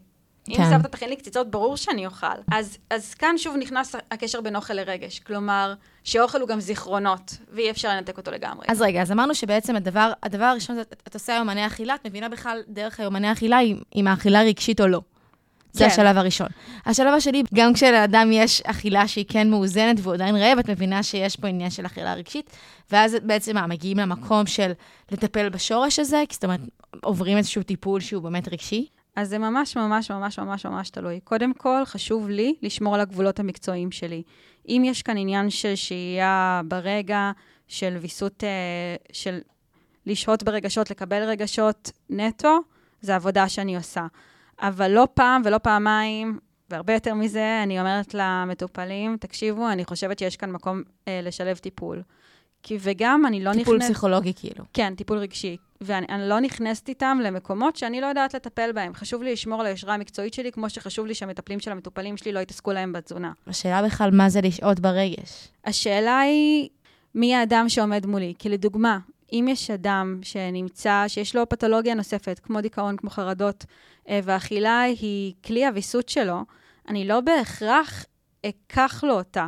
[0.49, 0.70] אם כן.
[0.70, 2.27] סבתא תכין לי קציצות, ברור שאני אוכל.
[2.53, 5.18] אז, אז כאן שוב נכנס הקשר בין אוכל לרגש.
[5.18, 8.66] כלומר, שאוכל הוא גם זיכרונות, ואי אפשר לנתק אותו לגמרי.
[8.68, 12.29] אז רגע, אז אמרנו שבעצם הדבר, הדבר הראשון, את, את עושה יומני אכילה, את מבינה
[12.29, 15.01] בכלל דרך היומני אכילה אם, אם האכילה רגשית או לא.
[15.76, 15.90] זה כן.
[15.90, 16.46] השלב הראשון.
[16.86, 21.36] השלב השני, גם כשלאדם יש אכילה שהיא כן מאוזנת והוא עדיין רעב, את מבינה שיש
[21.36, 22.50] פה עניין של אכילה רגשית,
[22.90, 24.72] ואז בעצם מה, מגיעים למקום של
[25.12, 26.60] לטפל בשורש הזה, כי זאת אומרת,
[27.02, 28.86] עוברים איזשהו טיפול שהוא באמת רגשי.
[29.16, 31.20] אז זה ממש ממש ממש ממש ממש תלוי.
[31.24, 34.22] קודם כל, חשוב לי לשמור על הגבולות המקצועיים שלי.
[34.68, 37.30] אם יש כאן עניין של שהייה ברגע,
[37.68, 38.48] של ויסות, אה,
[39.12, 39.38] של
[40.06, 42.58] לשהות ברגשות, לקבל רגשות נטו,
[43.00, 44.06] זה עבודה שאני עושה.
[44.61, 46.38] אבל לא פעם ולא פעמיים,
[46.71, 52.03] והרבה יותר מזה, אני אומרת למטופלים, תקשיבו, אני חושבת שיש כאן מקום אה, לשלב טיפול.
[52.62, 53.64] כי וגם אני לא נכנסת...
[53.64, 54.64] טיפול פסיכולוגי כאילו.
[54.73, 55.57] כן, טיפול רגשי.
[55.81, 58.95] ואני אני לא נכנסת איתם למקומות שאני לא יודעת לטפל בהם.
[58.95, 62.40] חשוב לי לשמור על היושרה המקצועית שלי, כמו שחשוב לי שהמטפלים של המטופלים שלי לא
[62.40, 63.33] יתעסקו להם בתזונה.
[63.47, 65.49] השאלה בכלל, מה זה לשהות ברגש?
[65.64, 66.69] השאלה היא,
[67.14, 68.35] מי האדם שעומד מולי?
[68.38, 68.99] כי לדוגמה,
[69.32, 73.64] אם יש אדם שנמצא, שיש לו פתולוגיה נוספת, כמו דיכאון, כמו חרדות,
[74.08, 76.40] אה, והאכילה היא כלי הוויסות שלו,
[76.88, 78.04] אני לא בהכרח
[78.46, 79.46] אקח לו אותה.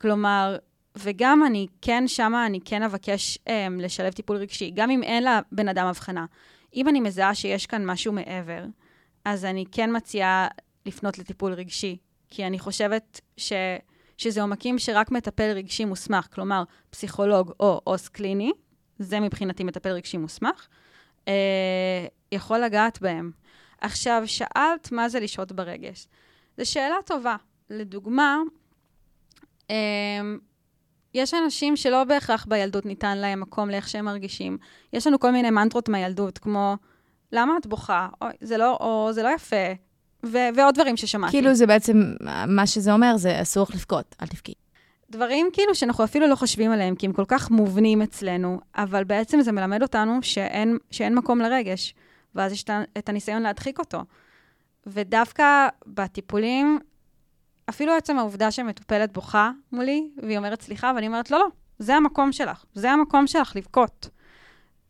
[0.00, 0.56] כלומר,
[0.98, 5.68] וגם אני כן שמה, אני כן אבקש אה, לשלב טיפול רגשי, גם אם אין לבן
[5.68, 6.26] אדם הבחנה.
[6.74, 8.64] אם אני מזהה שיש כאן משהו מעבר,
[9.24, 10.48] אז אני כן מציעה
[10.86, 11.96] לפנות לטיפול רגשי,
[12.28, 13.52] כי אני חושבת ש...
[14.18, 18.52] שזה עומקים שרק מטפל רגשי מוסמך, כלומר, פסיכולוג או עו"ס קליני,
[18.98, 20.66] זה מבחינתי מטפל רגשי מוסמך,
[21.28, 23.30] אה, יכול לגעת בהם.
[23.80, 26.06] עכשיו, שאלת מה זה לשהות ברגש.
[26.58, 27.36] זו שאלה טובה.
[27.70, 28.38] לדוגמה,
[29.70, 29.76] אה,
[31.14, 34.58] יש אנשים שלא בהכרח בילדות ניתן להם מקום לאיך שהם מרגישים.
[34.92, 36.76] יש לנו כל מיני מנטרות מהילדות, כמו,
[37.32, 38.08] למה את בוכה?
[38.22, 39.72] או זה לא, או זה לא יפה.
[40.26, 41.32] ו- ועוד דברים ששמעתי.
[41.32, 42.14] כאילו זה בעצם,
[42.46, 44.54] מה שזה אומר, זה אסור לבכות, אל תבכי.
[45.14, 49.40] דברים כאילו שאנחנו אפילו לא חושבים עליהם, כי הם כל כך מובנים אצלנו, אבל בעצם
[49.40, 51.94] זה מלמד אותנו שאין, שאין מקום לרגש,
[52.34, 52.64] ואז יש
[52.98, 53.98] את הניסיון להדחיק אותו.
[54.86, 56.78] ודווקא בטיפולים,
[57.68, 61.46] אפילו עצם העובדה שמטופלת בוכה מולי, והיא אומרת סליחה, ואני אומרת, לא, לא,
[61.78, 64.08] זה המקום שלך, זה המקום שלך לבכות.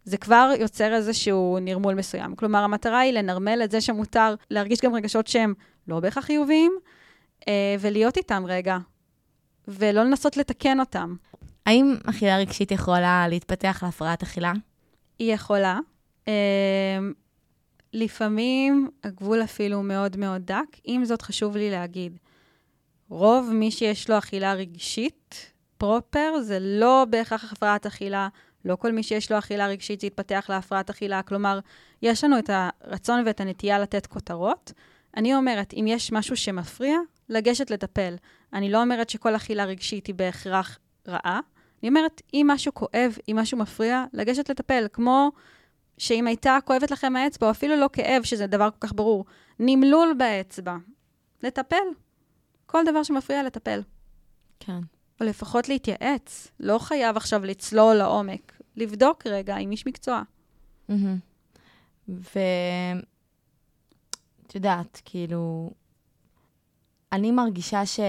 [0.04, 2.36] זה כבר יוצר איזשהו נרמול מסוים.
[2.36, 5.54] כלומר, המטרה היא לנרמל את זה שמותר להרגיש גם רגשות שהם
[5.88, 6.72] לא בהכרח חיוביים,
[7.48, 8.78] אה, ולהיות איתם רגע,
[9.68, 11.14] ולא לנסות לתקן אותם.
[11.66, 14.52] האם אכילה רגשית יכולה להתפתח להפרעת אכילה?
[15.18, 15.78] היא יכולה.
[16.28, 16.98] אה,
[17.92, 20.76] לפעמים הגבול אפילו מאוד מאוד דק.
[20.84, 22.18] עם זאת, חשוב לי להגיד,
[23.08, 28.28] רוב מי שיש לו אכילה רגשית פרופר, זה לא בהכרח הפרעת אכילה.
[28.64, 31.22] לא כל מי שיש לו אכילה רגשית זה יתפתח להפרעת אכילה.
[31.22, 31.58] כלומר,
[32.02, 34.72] יש לנו את הרצון ואת הנטייה לתת כותרות.
[35.16, 36.96] אני אומרת, אם יש משהו שמפריע,
[37.28, 38.14] לגשת לטפל.
[38.54, 41.40] אני לא אומרת שכל אכילה רגשית היא בהכרח רעה.
[41.82, 44.86] אני אומרת, אם משהו כואב, אם משהו מפריע, לגשת לטפל.
[44.92, 45.30] כמו
[45.98, 49.24] שאם הייתה כואבת לכם האצבע, או אפילו לא כאב, שזה דבר כל כך ברור,
[49.58, 50.76] נמלול באצבע,
[51.42, 51.86] לטפל.
[52.66, 53.80] כל דבר שמפריע, לטפל.
[54.60, 54.80] כן.
[55.20, 56.48] או לפחות להתייעץ.
[56.60, 58.60] לא חייב עכשיו לצלול לעומק.
[58.76, 60.22] לבדוק רגע עם איש מקצוע.
[60.88, 61.18] מהמם.
[62.08, 63.04] ואת
[64.54, 65.70] יודעת, כאילו,
[67.14, 68.00] אני מרגישה ש...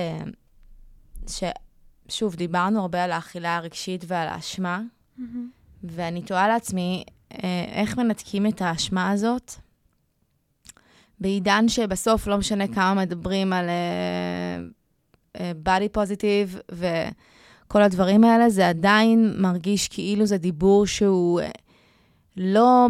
[1.28, 1.44] ש...
[2.10, 4.82] שוב, דיברנו הרבה על האכילה הרגשית ועל האשמה,
[5.84, 9.52] ואני תוהה לעצמי, אה, איך מנתקים את האשמה הזאת?
[11.20, 13.66] בעידן שבסוף לא משנה כמה מדברים על
[15.40, 21.50] אה, body positive וכל הדברים האלה, זה עדיין מרגיש כאילו זה דיבור שהוא אה,
[22.38, 22.88] לא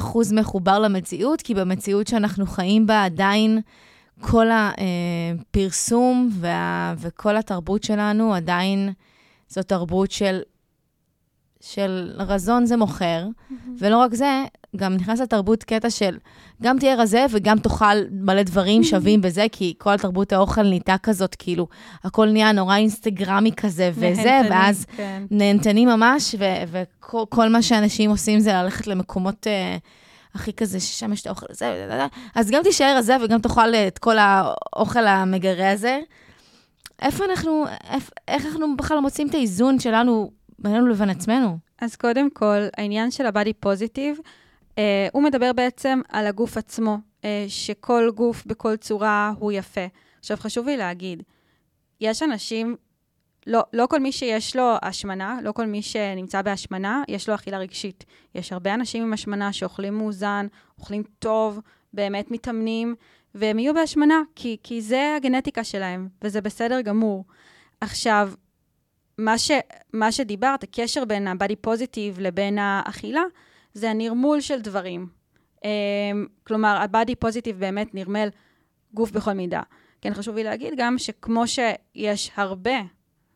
[0.00, 3.60] 100% מחובר למציאות, כי במציאות שאנחנו חיים בה עדיין
[4.20, 8.92] כל הפרסום וה, וכל התרבות שלנו עדיין
[9.48, 10.40] זו תרבות של,
[11.60, 13.26] של רזון זה מוכר,
[13.78, 14.44] ולא רק זה,
[14.76, 16.18] גם נכנס לתרבות קטע של
[16.62, 21.34] גם תהיה רזה וגם תאכל מלא דברים שווים בזה, כי כל תרבות האוכל נהייתה כזאת,
[21.34, 21.66] כאילו,
[22.04, 25.22] הכל נהיה נורא אינסטגרמי כזה וזה, נהנתני, ואז כן.
[25.30, 26.34] נהנתנים ממש,
[26.70, 29.76] וכל כל מה שאנשים עושים זה ללכת למקומות אה,
[30.34, 31.86] הכי כזה, ששם יש את האוכל הזה,
[32.34, 36.00] אז גם תישאר רזה וגם תאכל את כל האוכל המגרה הזה.
[37.02, 41.58] איפה אנחנו, איפ, איך אנחנו בכלל מוצאים את האיזון שלנו בינינו לבין עצמנו?
[41.80, 44.18] אז קודם כל, העניין של הבאדי פוזיטיב,
[44.78, 49.86] אה, הוא מדבר בעצם על הגוף עצמו, אה, שכל גוף בכל צורה הוא יפה.
[50.20, 51.22] עכשיו, חשוב לי להגיד,
[52.00, 52.76] יש אנשים
[53.46, 57.58] לא, לא כל מי שיש לו השמנה, לא כל מי שנמצא בהשמנה, יש לו אכילה
[57.58, 58.04] רגשית.
[58.34, 60.46] יש הרבה אנשים עם השמנה שאוכלים מאוזן,
[60.78, 61.60] אוכלים טוב,
[61.92, 62.94] באמת מתאמנים,
[63.34, 67.24] והם יהיו בהשמנה, כי, כי זה הגנטיקה שלהם, וזה בסדר גמור.
[67.80, 68.32] עכשיו,
[69.18, 69.50] מה, ש,
[69.92, 73.22] מה שדיברת, הקשר בין ה-body positive לבין האכילה,
[73.74, 75.06] זה הנרמול של דברים.
[75.56, 75.66] Um,
[76.46, 78.28] כלומר, ה-body positive באמת נרמל
[78.94, 79.62] גוף בכל מידה.
[80.00, 82.76] כן, חשוב לי להגיד גם שכמו שיש הרבה,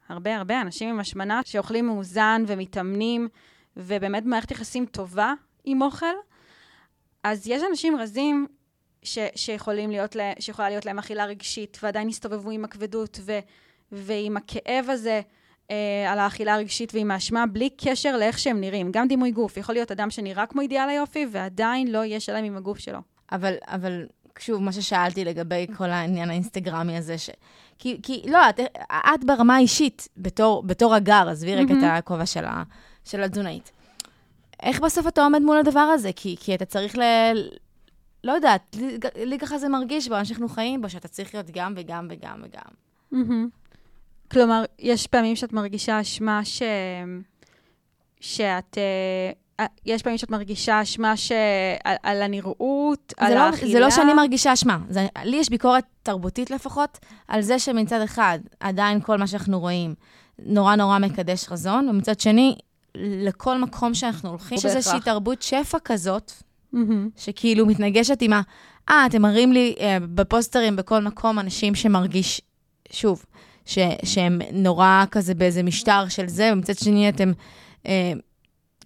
[0.09, 3.29] הרבה הרבה אנשים עם השמנה שאוכלים מאוזן ומתאמנים,
[3.77, 5.33] ובאמת מערכת יחסים טובה
[5.65, 6.07] עם אוכל,
[7.25, 8.47] אז יש אנשים רזים
[9.03, 13.39] ש, שיכולים להיות, לה, שיכולה להיות להם אכילה רגשית, ועדיין הסתובבו עם הכבדות ו,
[13.93, 15.21] ועם הכאב הזה
[15.71, 18.93] אה, על האכילה הרגשית ועם האשמה, בלי קשר לאיך שהם נראים.
[18.93, 22.57] גם דימוי גוף, יכול להיות אדם שנראה כמו אידיאל היופי, ועדיין לא יהיה שלם עם
[22.57, 22.99] הגוף שלו.
[23.33, 24.07] אבל, אבל
[24.39, 27.31] שוב, מה ששאלתי לגבי כל העניין האינסטגרמי הזה, ש...
[27.79, 28.61] כי, כי לא, את,
[29.15, 31.75] את ברמה האישית, בתור, בתור הגר, עזבי רגע.
[31.75, 32.63] את הכובע של, ה,
[33.05, 33.73] של התזונאית.
[34.63, 36.11] איך בסוף אתה עומד מול הדבר הזה?
[36.17, 37.03] כי, כי אתה צריך ל...
[38.25, 41.75] לא יודעת, לי, לי ככה זה מרגיש בעולם שאנחנו חיים בו, שאתה צריך להיות גם
[41.77, 42.73] וגם וגם וגם.
[43.13, 43.49] Mm-hmm.
[44.31, 46.63] כלומר, יש פעמים שאת מרגישה אשמה ש...
[48.21, 48.79] שאת...
[49.61, 51.33] אה, יש פעמים שאת מרגישה אשמה ש...
[51.85, 53.73] על, על הנראות, על לא, האכילה.
[53.73, 54.79] זה לא שאני מרגישה אשמה.
[54.89, 59.95] זה, לי יש ביקורת תרבותית לפחות, על זה שמצד אחד, עדיין כל מה שאנחנו רואים
[60.39, 62.57] נורא נורא מקדש חזון, ומצד שני,
[62.95, 66.33] לכל מקום שאנחנו הולכים, יש איזושהי תרבות שפע כזאת,
[66.75, 66.79] mm-hmm.
[67.17, 68.41] שכאילו מתנגשת עם ה...
[68.91, 72.41] אה, אתם מראים לי אה, בפוסטרים בכל מקום אנשים שמרגיש,
[72.93, 73.25] שוב,
[73.67, 77.33] ש, שהם נורא כזה באיזה משטר של זה, ומצד שני אתם...
[77.87, 78.13] אה,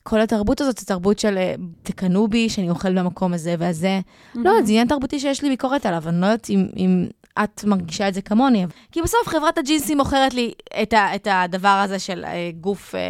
[0.03, 4.01] כל התרבות הזאת זו תרבות של אה, תקנאו בי, שאני אוכל במקום הזה והזה.
[4.01, 4.39] Mm-hmm.
[4.45, 7.07] לא, זה עניין תרבותי שיש לי ביקורת עליו, אני לא יודעת אם, אם
[7.45, 8.67] את מרגישה את זה כמוני.
[8.93, 13.01] כי בסוף חברת הג'ינסים מוכרת לי את, ה, את הדבר הזה של אה, גוף אה,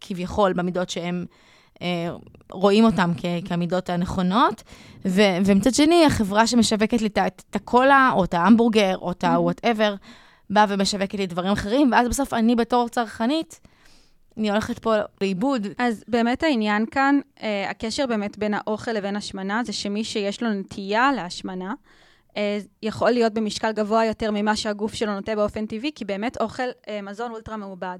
[0.00, 1.26] כביכול במידות שהם
[1.82, 2.08] אה,
[2.52, 4.62] רואים אותם כ, כמידות הנכונות,
[5.04, 9.96] ו, ומצד שני, החברה שמשווקת לי את, את הקולה, או את ההמבורגר, או את ה-whatever,
[10.50, 13.60] באה ומשווקת לי דברים אחרים, ואז בסוף אני בתור צרכנית,
[14.36, 15.66] אני הולכת פה לאיבוד.
[15.78, 20.50] אז באמת העניין כאן, אה, הקשר באמת בין האוכל לבין השמנה, זה שמי שיש לו
[20.50, 21.74] נטייה להשמנה,
[22.36, 26.68] אה, יכול להיות במשקל גבוה יותר ממה שהגוף שלו נוטה באופן טבעי, כי באמת אוכל
[26.88, 27.98] אה, מזון אולטרה מעובד.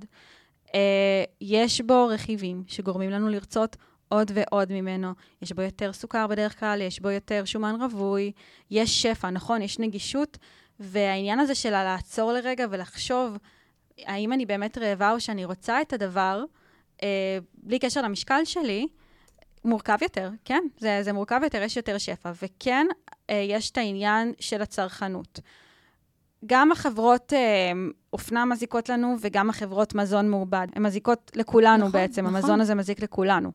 [0.74, 3.76] אה, יש בו רכיבים שגורמים לנו לרצות
[4.08, 5.12] עוד ועוד ממנו.
[5.42, 8.32] יש בו יותר סוכר בדרך כלל, יש בו יותר שומן רווי,
[8.70, 9.62] יש שפע, נכון?
[9.62, 10.38] יש נגישות,
[10.80, 13.38] והעניין הזה של לעצור לרגע ולחשוב,
[14.04, 16.44] האם אני באמת רעבה או שאני רוצה את הדבר,
[17.02, 18.86] אה, בלי קשר למשקל שלי,
[19.64, 22.32] מורכב יותר, כן, זה, זה מורכב יותר, יש יותר שפע.
[22.42, 22.86] וכן,
[23.30, 25.40] אה, יש את העניין של הצרכנות.
[26.46, 27.72] גם החברות אה,
[28.12, 30.66] אופנה מזיקות לנו, וגם החברות מזון מעובד.
[30.74, 32.36] הן מזיקות לכולנו נכון, בעצם, נכון.
[32.36, 33.52] המזון הזה מזיק לכולנו.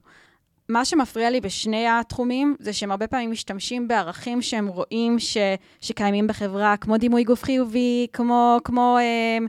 [0.69, 5.37] מה שמפריע לי בשני התחומים, זה שהם הרבה פעמים משתמשים בערכים שהם רואים ש,
[5.81, 9.45] שקיימים בחברה, כמו דימוי גוף חיובי, כמו, כמו אה,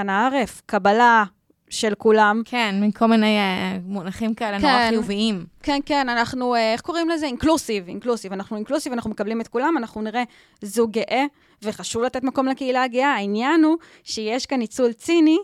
[0.00, 1.24] אנא ערף, קבלה
[1.70, 2.42] של כולם.
[2.44, 5.44] כן, מכל מיני אה, מונחים כאלה כן, נורא חיוביים.
[5.62, 7.26] כן, כן, אנחנו, אה, איך קוראים לזה?
[7.26, 8.32] אינקלוסיב, אינקלוסיב.
[8.32, 10.22] אנחנו אינקלוסיב, אנחנו מקבלים את כולם, אנחנו נראה
[10.62, 11.24] זוג גאה,
[11.62, 13.14] וחשוב לתת מקום לקהילה הגאה.
[13.14, 15.38] העניין הוא שיש כאן ניצול ציני.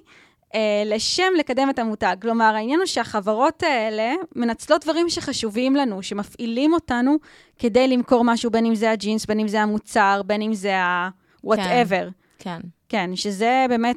[0.54, 2.16] אה, לשם לקדם את המותג.
[2.22, 7.16] כלומר, העניין הוא שהחברות האלה מנצלות דברים שחשובים לנו, שמפעילים אותנו
[7.58, 12.10] כדי למכור משהו, בין אם זה הג'ינס, בין אם זה המוצר, בין אם זה ה-whatever.
[12.38, 12.60] כן, כן.
[12.92, 13.96] כן, שזה באמת,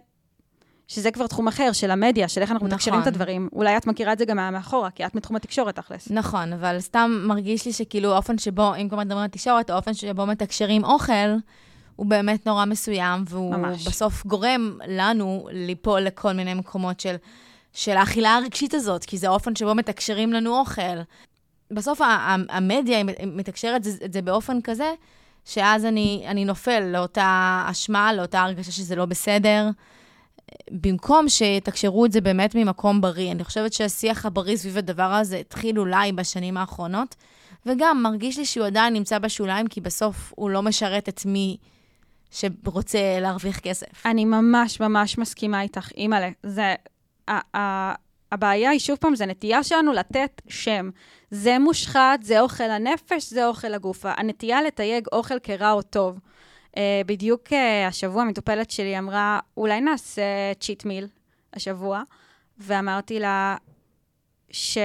[0.88, 2.75] שזה כבר תחום אחר, של המדיה, של איך אנחנו נכון.
[2.75, 3.49] מתקשרים את הדברים.
[3.53, 6.12] אולי את מכירה את זה גם מאחורה, כי את מתחום התקשורת, תכלס.
[6.12, 10.25] נכון, אבל סתם מרגיש לי שכאילו האופן שבו, אם כבר מדברים על תקשורת, האופן שבו
[10.25, 11.13] מתקשרים אוכל,
[11.95, 13.88] הוא באמת נורא מסוים, והוא ממש.
[13.88, 17.15] בסוף גורם לנו ליפול לכל מיני מקומות של,
[17.73, 21.01] של האכילה הרגשית הזאת, כי זה האופן שבו מתקשרים לנו אוכל.
[21.71, 22.01] בסוף
[22.49, 24.93] המדיה מתקשרת את זה באופן כזה,
[25.45, 29.69] שאז אני, אני נופל לאותה אשמה, לאותה הרגשה שזה לא בסדר.
[30.71, 33.31] במקום שיתקשרו את זה באמת ממקום בריא.
[33.31, 37.15] אני חושבת שהשיח הבריא סביב הדבר הזה התחיל אולי בשנים האחרונות,
[37.65, 41.58] וגם מרגיש לי שהוא עדיין נמצא בשוליים, כי בסוף הוא לא משרת את מי
[42.31, 44.05] שרוצה להרוויח כסף.
[44.05, 46.29] אני ממש ממש מסכימה איתך, אימא'לה.
[46.43, 46.75] זה...
[48.36, 50.89] הבעיה היא, שוב פעם, זה נטייה שלנו לתת שם.
[51.32, 54.06] זה מושחת, זה אוכל הנפש, זה אוכל הגוף.
[54.06, 56.19] הנטייה לתייג אוכל כרע או טוב.
[56.71, 57.56] Uh, בדיוק uh,
[57.88, 61.08] השבוע המטופלת שלי אמרה, אולי נעשה צ'יט מיל
[61.54, 62.04] השבוע,
[62.58, 63.56] ואמרתי לה
[64.52, 64.78] ש,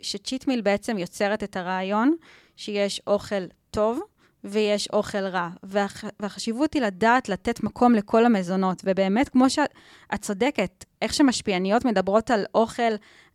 [0.00, 2.16] שצ'יט מיל בעצם יוצרת את הרעיון
[2.56, 4.00] שיש אוכל טוב
[4.44, 5.48] ויש אוכל רע.
[5.62, 8.82] והח, והחשיבות היא לדעת לתת מקום לכל המזונות.
[8.84, 12.92] ובאמת, כמו שאת צודקת, איך שמשפיעניות מדברות על אוכל,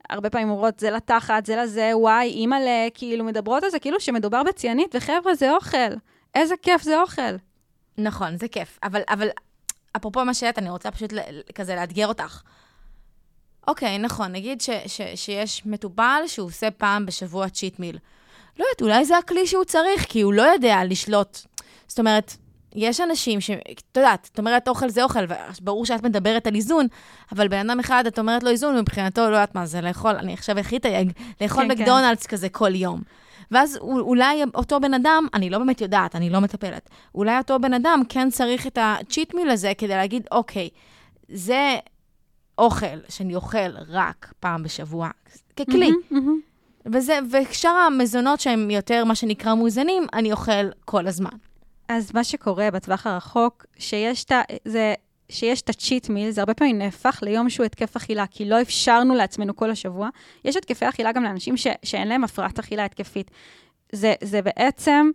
[0.10, 4.43] הרבה פעמים אומרות, זה לתחת, זה לזה, וואי, אימא'לה, כאילו, מדברות על זה כאילו שמדובר
[4.43, 5.95] בציינית, וחבר'ה, זה אוכל.
[6.36, 7.36] איזה כיף זה אוכל.
[7.98, 8.80] נכון, זה כיף.
[8.84, 9.28] אבל, אבל
[9.98, 11.13] אפרופו מה שאת, אני רוצה פשוט
[11.56, 12.41] כזה לאתגר אותך.
[13.67, 17.98] אוקיי, נכון, נגיד ש, ש, שיש מטופל שהוא עושה פעם בשבוע צ'יט מיל.
[18.60, 21.39] לא יודעת, אולי זה הכלי שהוא צריך, כי הוא לא יודע לשלוט.
[21.88, 22.36] זאת אומרת,
[22.76, 23.52] יש אנשים ש...
[23.52, 25.19] את יודעת, את אומרת אוכל זה אוכל,
[25.62, 26.88] וברור שאת מדברת על איזון,
[27.32, 30.34] אבל בן אדם אחד, את אומרת לו איזון, ומבחינתו, לא יודעת מה זה, לאכול, אני
[30.34, 32.32] עכשיו הכי תייג, לאכול כן, מקדונלדס כן.
[32.32, 33.02] כזה כל יום.
[33.52, 37.74] ואז אולי אותו בן אדם, אני לא באמת יודעת, אני לא מטפלת, אולי אותו בן
[37.74, 40.69] אדם כן צריך את הצ'יט מיל הזה כדי להגיד, אוקיי,
[41.30, 41.78] זה
[42.58, 45.10] אוכל שאני אוכל רק פעם בשבוע,
[45.56, 45.89] ככלי.
[45.89, 46.49] Mm-hmm, mm-hmm.
[46.86, 51.30] וזה, ושאר המזונות שהם יותר, מה שנקרא, מאוזנים, אני אוכל כל הזמן.
[51.88, 54.42] אז מה שקורה בטווח הרחוק, שיש את ה...
[54.65, 54.94] זה...
[55.32, 59.15] שיש את הצ'יט מיל, זה הרבה פעמים נהפך ליום שהוא התקף אכילה, כי לא אפשרנו
[59.15, 60.10] לעצמנו כל השבוע.
[60.46, 63.32] יש התקפי אכילה גם לאנשים ש, שאין להם הפרעת אכילה התקפית.
[63.92, 65.12] זה, זה בעצם,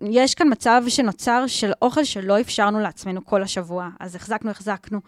[0.00, 3.88] יש כאן מצב שנוצר של אוכל שלא אפשרנו לעצמנו כל השבוע.
[4.00, 5.00] אז החזקנו, החזקנו.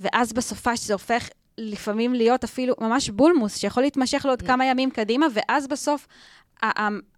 [0.00, 5.26] ואז בסופה שזה הופך לפעמים להיות אפילו ממש בולמוס, שיכול להתמשך לעוד כמה ימים קדימה,
[5.32, 6.06] ואז בסוף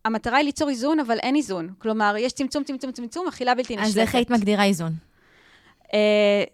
[0.04, 1.68] המטרה היא ליצור איזון, אבל אין איזון.
[1.78, 3.90] כלומר, יש צמצום, צמצום, צמצום, אכילה בלתי נשלטת.
[3.90, 4.92] אז איך היית מגדירה איזון?
[5.94, 6.44] אה,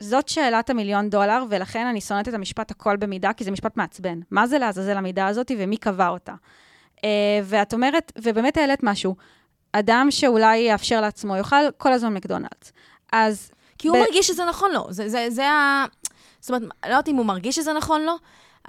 [0.00, 4.20] זאת שאלת המיליון דולר, ולכן אני שונאת את המשפט הכל במידה, כי זה משפט מעצבן.
[4.30, 6.34] מה זה לעזאזל המידה הזאת ומי קבע אותה?
[6.96, 7.04] Uh,
[7.44, 9.16] ואת אומרת, ובאמת העלית משהו,
[9.72, 12.72] אדם שאולי יאפשר לעצמו, יאכל כל הזמן מקדונלדס.
[13.12, 13.50] אז...
[13.78, 14.00] כי הוא ב...
[14.00, 14.86] מרגיש שזה נכון לו.
[14.90, 15.84] זה, זה, זה ה...
[16.42, 18.12] זאת אומרת, לא יודעת אם הוא מרגיש שזה נכון לו,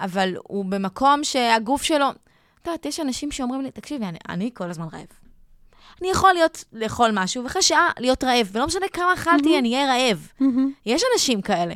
[0.00, 2.10] אבל הוא במקום שהגוף שלו...
[2.62, 5.06] את יודעת, יש אנשים שאומרים לי, תקשיבי, אני, אני כל הזמן רעב.
[6.00, 9.58] אני יכול להיות, לאכול משהו, ואחרי שעה להיות רעב, ולא משנה כמה אכלתי, mm-hmm.
[9.58, 10.28] אני אהיה רעב.
[10.40, 10.44] Mm-hmm.
[10.86, 11.74] יש אנשים כאלה.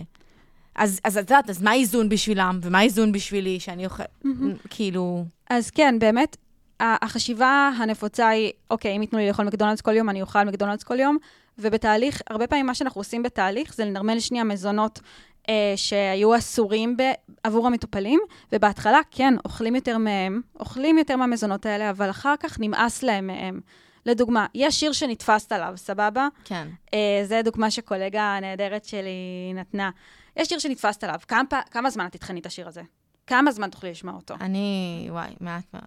[0.75, 4.69] אז, אז את יודעת, אז מה האיזון בשבילם, ומה האיזון בשבילי שאני אוכל, mm-hmm.
[4.71, 5.25] כאילו...
[5.51, 6.37] אז כן, באמת,
[6.81, 11.01] החשיבה הנפוצה היא, אוקיי, אם ייתנו לי לאכול מקדונלדס כל יום, אני אוכל מקדונלדס כל
[11.01, 11.17] יום,
[11.59, 15.01] ובתהליך, הרבה פעמים מה שאנחנו עושים בתהליך זה לנרמל שנייה מזונות
[15.49, 17.03] אה, שהיו אסורים ב,
[17.43, 18.21] עבור המטופלים,
[18.53, 23.61] ובהתחלה, כן, אוכלים יותר מהם, אוכלים יותר מהמזונות האלה, אבל אחר כך נמאס להם מהם.
[24.07, 26.29] לדוגמה, יש שיר שנתפסת עליו, סבבה?
[26.45, 26.69] כן.
[26.95, 29.91] אה, זה דוגמה שקולגה הנהדרת שלי נתנה.
[30.37, 31.21] יש שיר שנתפסת עליו.
[31.29, 32.83] כמה, כמה זמן את תטחני את השיר הזה?
[33.27, 34.35] כמה זמן תוכלי לשמוע אותו?
[34.41, 35.85] אני, וואי, מעט מאוד.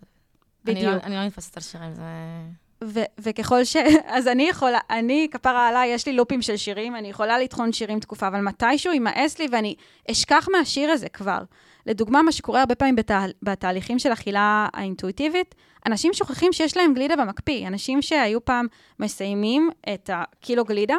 [0.63, 0.85] בדיוק.
[0.85, 2.03] אני לא, אני לא נתפסת על שירים, זה...
[2.83, 3.75] ו- וככל ש...
[4.15, 7.99] אז אני יכולה, אני, כפרה עליי, יש לי לופים של שירים, אני יכולה לטחון שירים
[7.99, 9.75] תקופה, אבל מתישהו יימאס לי ואני
[10.11, 11.39] אשכח מהשיר הזה כבר.
[11.85, 13.11] לדוגמה, מה שקורה הרבה פעמים בת...
[13.43, 17.67] בתהליכים של אכילה האינטואיטיבית, אנשים שוכחים שיש להם גלידה במקפיא.
[17.67, 18.67] אנשים שהיו פעם
[18.99, 20.95] מסיימים את הקילו גלידה,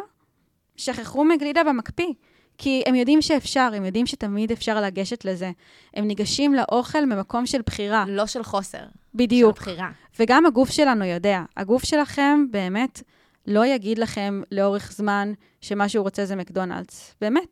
[0.77, 2.13] שכחו מגלידה במקפיא.
[2.57, 5.51] כי הם יודעים שאפשר, הם יודעים שתמיד אפשר לגשת לזה.
[5.93, 8.05] הם ניגשים לאוכל ממקום של בחירה.
[8.07, 8.83] לא של חוסר.
[9.15, 9.55] בדיוק.
[9.55, 9.91] של בחירה.
[10.19, 11.41] וגם הגוף שלנו יודע.
[11.57, 13.03] הגוף שלכם באמת
[13.47, 17.15] לא יגיד לכם לאורך זמן שמה שהוא רוצה זה מקדונלדס.
[17.21, 17.47] באמת.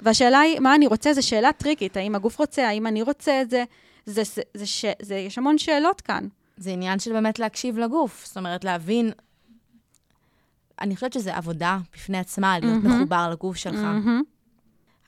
[0.00, 1.12] והשאלה היא, מה אני רוצה?
[1.12, 1.96] זו שאלה טריקית.
[1.96, 2.68] האם הגוף רוצה?
[2.68, 3.64] האם אני רוצה את זה?
[4.06, 6.28] זה, זה, זה, זה, זה יש המון שאלות כאן.
[6.56, 8.26] זה עניין של באמת להקשיב לגוף.
[8.26, 9.10] זאת אומרת, להבין...
[10.80, 12.88] אני חושבת שזו עבודה בפני עצמה, להיות mm-hmm.
[12.88, 13.74] מחובר לגוף שלך.
[13.74, 14.37] Mm-hmm.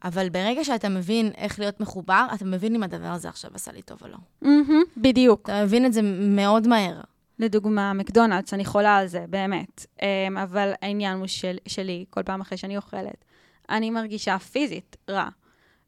[0.05, 3.83] אבל ברגע שאתה מבין איך להיות מחובר, אתה מבין אם הדבר הזה עכשיו עשה לי
[3.83, 4.17] טוב או לא.
[4.45, 5.41] Mm-hmm, בדיוק.
[5.43, 7.01] אתה מבין את זה מאוד מהר.
[7.39, 9.87] לדוגמה, מקדונלדס, אני חולה על זה, באמת.
[9.99, 10.03] Um,
[10.43, 13.25] אבל העניין הוא של, שלי, כל פעם אחרי שאני אוכלת,
[13.71, 15.29] אני מרגישה פיזית רע.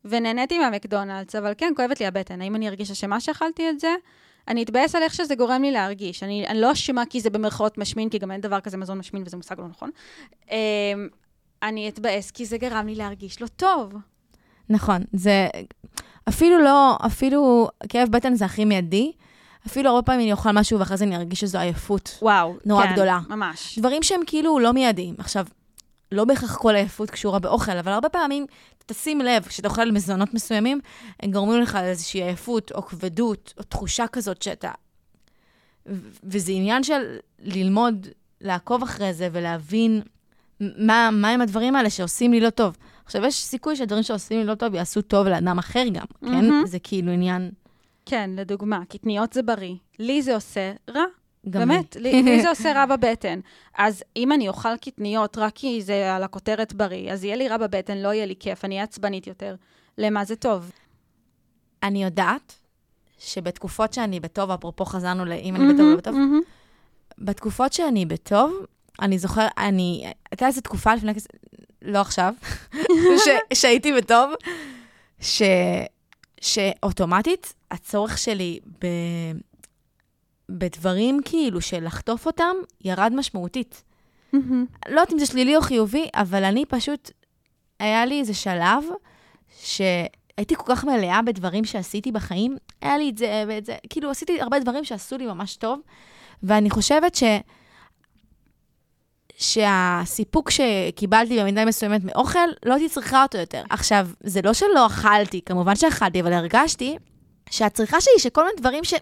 [0.04, 2.40] ונהניתי מהמקדונלדס, אבל כן, כואבת לי הבטן.
[2.40, 3.94] האם אני ארגיש אשמה שאכלתי את זה?
[4.48, 6.22] אני אתבאס על איך שזה גורם לי להרגיש.
[6.22, 9.22] אני, אני לא אשמה כי זה במרכאות משמין, כי גם אין דבר כזה מזון משמין
[9.26, 9.90] וזה מושג לא נכון.
[11.62, 13.94] אני אתבאס כי זה גרם לי להרגיש לא טוב.
[14.68, 15.48] נכון, זה
[16.28, 19.12] אפילו לא, אפילו כאב בטן זה הכי מיידי.
[19.66, 22.18] אפילו הרבה פעמים אני אוכל משהו ואחרי זה אני ארגיש שזו עייפות.
[22.22, 23.20] וואו, נורא כן, גדולה.
[23.28, 23.78] ממש.
[23.78, 25.14] דברים שהם כאילו לא מיידיים.
[25.18, 25.46] עכשיו,
[26.12, 28.46] לא בהכרח כל עייפות קשורה באוכל, אבל הרבה פעמים,
[28.86, 30.80] תשים לב, כשאתה אוכל מזונות מסוימים,
[31.20, 34.70] הם גורמים לך לאיזושהי עייפות או כבדות או תחושה כזאת שאתה...
[36.24, 38.06] וזה עניין של ללמוד,
[38.40, 40.02] לעקוב אחרי זה ולהבין
[40.78, 42.76] מה, מה הם הדברים האלה שעושים לי לא טוב.
[43.04, 46.26] עכשיו, יש סיכוי שהדברים שעושים לי לא טוב יעשו טוב לאדם אחר גם, mm-hmm.
[46.26, 46.66] כן?
[46.66, 47.50] זה כאילו עניין...
[48.06, 49.74] כן, לדוגמה, קטניות זה בריא.
[49.98, 51.04] לי זה עושה רע.
[51.50, 52.22] גם באמת, לי.
[52.22, 53.40] לי זה עושה רע בבטן.
[53.78, 57.56] אז אם אני אוכל קטניות רק כי זה על הכותרת בריא, אז יהיה לי רע
[57.56, 59.54] בבטן, לא יהיה לי כיף, אני אהיה עצבנית יותר.
[59.98, 60.72] למה זה טוב?
[61.82, 62.54] אני יודעת
[63.18, 66.14] שבתקופות שאני בטוב, אפרופו חזרנו לאם אני בטוב או בטוב,
[67.18, 68.66] בתקופות שאני בטוב,
[69.00, 71.28] אני זוכר, אני, הייתה איזו תקופה לפני כזה,
[71.82, 72.34] לא עכשיו,
[73.24, 74.32] ש, שהייתי בטוב,
[75.20, 75.42] ש,
[76.40, 78.86] שאוטומטית הצורך שלי ב,
[80.48, 83.82] בדברים כאילו של לחטוף אותם ירד משמעותית.
[84.88, 87.10] לא יודעת אם זה שלילי או חיובי, אבל אני פשוט,
[87.78, 88.84] היה לי איזה שלב
[89.60, 94.40] שהייתי כל כך מלאה בדברים שעשיתי בחיים, היה לי את זה ואת זה, כאילו עשיתי
[94.40, 95.80] הרבה דברים שעשו לי ממש טוב,
[96.42, 97.22] ואני חושבת ש...
[99.42, 103.62] שהסיפוק שקיבלתי במידה מסוימת מאוכל, לא הייתי צריכה אותו יותר.
[103.70, 106.96] עכשיו, זה לא שלא אכלתי, כמובן שאכלתי, אבל הרגשתי
[107.50, 108.94] שהצריכה שלי, שכל מיני דברים ש...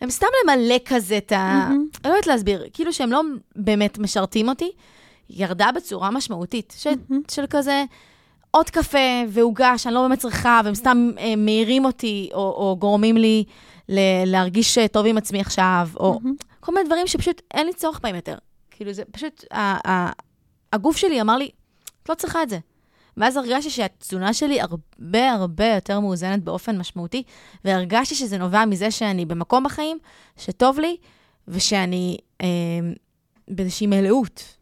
[0.00, 1.68] הם סתם למלא כזה את ה...
[1.68, 1.72] Mm-hmm.
[1.72, 3.20] אני לא יודעת להסביר, כאילו שהם לא
[3.56, 4.70] באמת משרתים אותי,
[5.30, 6.86] ירדה בצורה משמעותית, ש...
[6.86, 7.14] mm-hmm.
[7.30, 7.84] של כזה
[8.50, 13.16] עוד קפה ועוגה שאני לא באמת צריכה, והם סתם אה, מעירים אותי, או, או גורמים
[13.16, 13.44] לי
[13.88, 16.44] ל- להרגיש טוב עם עצמי עכשיו, או mm-hmm.
[16.60, 18.36] כל מיני דברים שפשוט אין לי צורך בהם יותר.
[18.82, 20.12] כאילו, זה פשוט, ה- ה-
[20.72, 21.50] הגוף שלי אמר לי,
[22.02, 22.58] את לא צריכה את זה.
[23.16, 27.22] ואז הרגשתי שהתזונה שלי הרבה הרבה יותר מאוזנת באופן משמעותי,
[27.64, 29.98] והרגשתי שזה נובע מזה שאני במקום בחיים,
[30.36, 30.96] שטוב לי,
[31.48, 32.46] ושאני אה,
[33.48, 34.56] באיזושהי מלאות.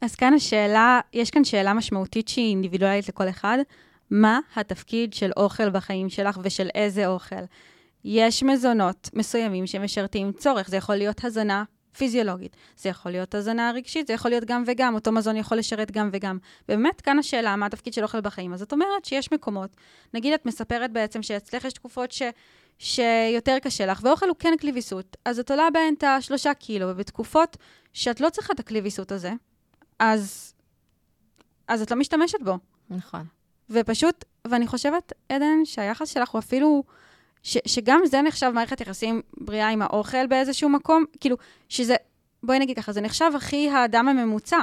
[0.00, 3.58] אז כאן השאלה, יש כאן שאלה משמעותית שהיא אינדיבידואלית לכל אחד.
[4.10, 7.44] מה התפקיד של אוכל בחיים שלך ושל איזה אוכל?
[8.04, 11.64] יש מזונות מסוימים שמשרתים צורך, זה יכול להיות הזנה
[11.96, 12.56] פיזיולוגית.
[12.76, 16.10] זה יכול להיות הזנה רגשית, זה יכול להיות גם וגם, אותו מזון יכול לשרת גם
[16.12, 16.38] וגם.
[16.68, 18.52] באמת, כאן השאלה, מה התפקיד של אוכל בחיים?
[18.52, 19.70] אז זאת אומרת שיש מקומות,
[20.14, 22.22] נגיד את מספרת בעצם שאצלך יש תקופות ש...
[22.78, 26.88] שיותר קשה לך, ואוכל הוא כן כלי ויסות, אז את עולה בהן את השלושה קילו,
[26.88, 27.56] ובתקופות
[27.92, 29.32] שאת לא צריכה את הכלי ויסות הזה,
[29.98, 30.54] אז,
[31.68, 32.58] אז את לא משתמשת בו.
[32.90, 33.26] נכון.
[33.70, 36.82] ופשוט, ואני חושבת, עדן, שהיחס שלך הוא אפילו...
[37.42, 41.36] ש, שגם זה נחשב מערכת יחסים בריאה עם האוכל באיזשהו מקום, כאילו,
[41.68, 41.96] שזה,
[42.42, 44.58] בואי נגיד ככה, זה נחשב הכי האדם הממוצע.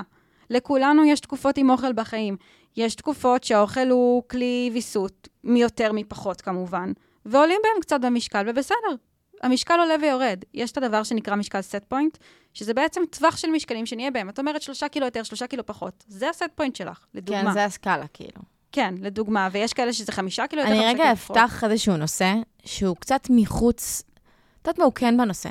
[0.50, 2.38] לכולנו יש תקופות עם אוכל בחיים.
[2.78, 6.92] יש תקופות שהאוכל הוא כלי ויסות, מי יותר מפחות כמובן,
[7.26, 8.96] ועולים בהם קצת במשקל, ובסדר,
[9.42, 10.44] המשקל עולה ויורד.
[10.54, 12.18] יש את הדבר שנקרא משקל set point,
[12.54, 14.30] שזה בעצם טווח של משקלים שנהיה בהם.
[14.30, 16.04] את אומרת שלושה קילו יותר, שלושה קילו פחות.
[16.08, 17.44] זה הסט פוינט שלך, לדוגמה.
[17.44, 18.42] כן, זה הסקאלה, כאילו.
[18.72, 22.34] כן, לדוגמה, ויש כאלה שזה חמישה קילו יותר, אני רגע אפתח איזשהו נושא
[22.66, 24.04] שהוא קצת מחוץ,
[24.62, 25.50] את יודעת מה הוא כן בנושא.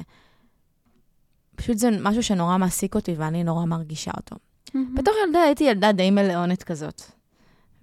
[1.56, 4.36] פשוט זה משהו שנורא מעסיק אותי ואני נורא מרגישה אותו.
[4.36, 4.78] Mm-hmm.
[4.96, 7.02] בתור ילדה הייתי ילדה די מלאונת כזאת.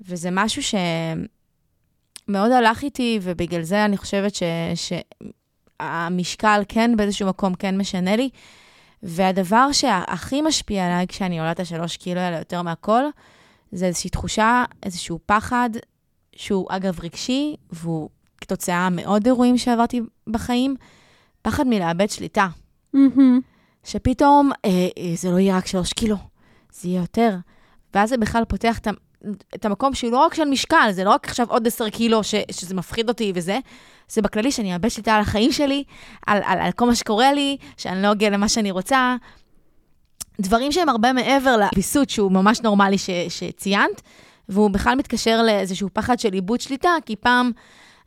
[0.02, 4.44] וזה משהו שמאוד הלך איתי, ובגלל זה אני חושבת ש...
[5.82, 8.30] שהמשקל כן באיזשהו מקום כן משנה לי.
[9.04, 13.04] והדבר שהכי משפיע עליי כשאני עולה את השלוש קילו האלה יותר מהכל,
[13.72, 15.70] זה איזושהי תחושה, איזשהו פחד,
[16.36, 18.10] שהוא אגב רגשי, והוא
[18.42, 20.76] כתוצאה מעוד אירועים שעברתי בחיים,
[21.42, 22.48] פחד מלאבד שליטה.
[22.96, 23.20] Mm-hmm.
[23.84, 26.18] שפתאום אה, אה, זה לא יהיה רק שלוש קילו,
[26.74, 27.36] זה יהיה יותר.
[27.94, 28.88] ואז זה בכלל פותח את,
[29.56, 32.36] את המקום שהוא לא רק של משקל, זה לא רק עכשיו עוד עשר קילו ש,
[32.52, 33.60] שזה מפחיד אותי וזה,
[34.10, 35.84] זה בכללי שאני אאבד שליטה על החיים שלי,
[36.28, 39.16] על, על, על כל מה שקורה לי, שאני לא אגיע למה שאני רוצה,
[40.42, 44.02] דברים שהם הרבה מעבר לוויסות שהוא ממש נורמלי ש, שציינת,
[44.50, 47.52] והוא בכלל מתקשר לאיזשהו פחד של איבוד שליטה, כי פעם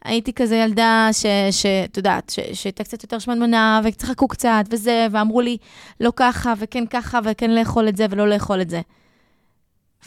[0.04, 1.08] הייתי כזה ילדה
[1.50, 5.56] שאת יודעת, שהייתה קצת יותר שמנמנה, וצחקו קצת, וזה, ואמרו לי,
[6.00, 8.80] לא ככה, וכן ככה, וכן לאכול את זה, ולא לאכול את זה.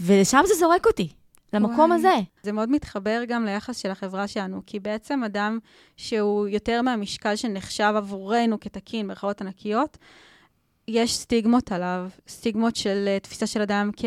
[0.02, 1.10] ושם זה זורק אותי,
[1.54, 2.00] למקום וואי.
[2.00, 2.14] הזה.
[2.44, 5.60] זה מאוד מתחבר גם ליחס של החברה שלנו, כי בעצם אדם
[5.98, 9.98] שהוא יותר מהמשקל שנחשב עבורנו כתקין, ברכאות ענקיות,
[10.88, 14.06] יש סטיגמות עליו, סטיגמות של uh, תפיסה של אדם כ,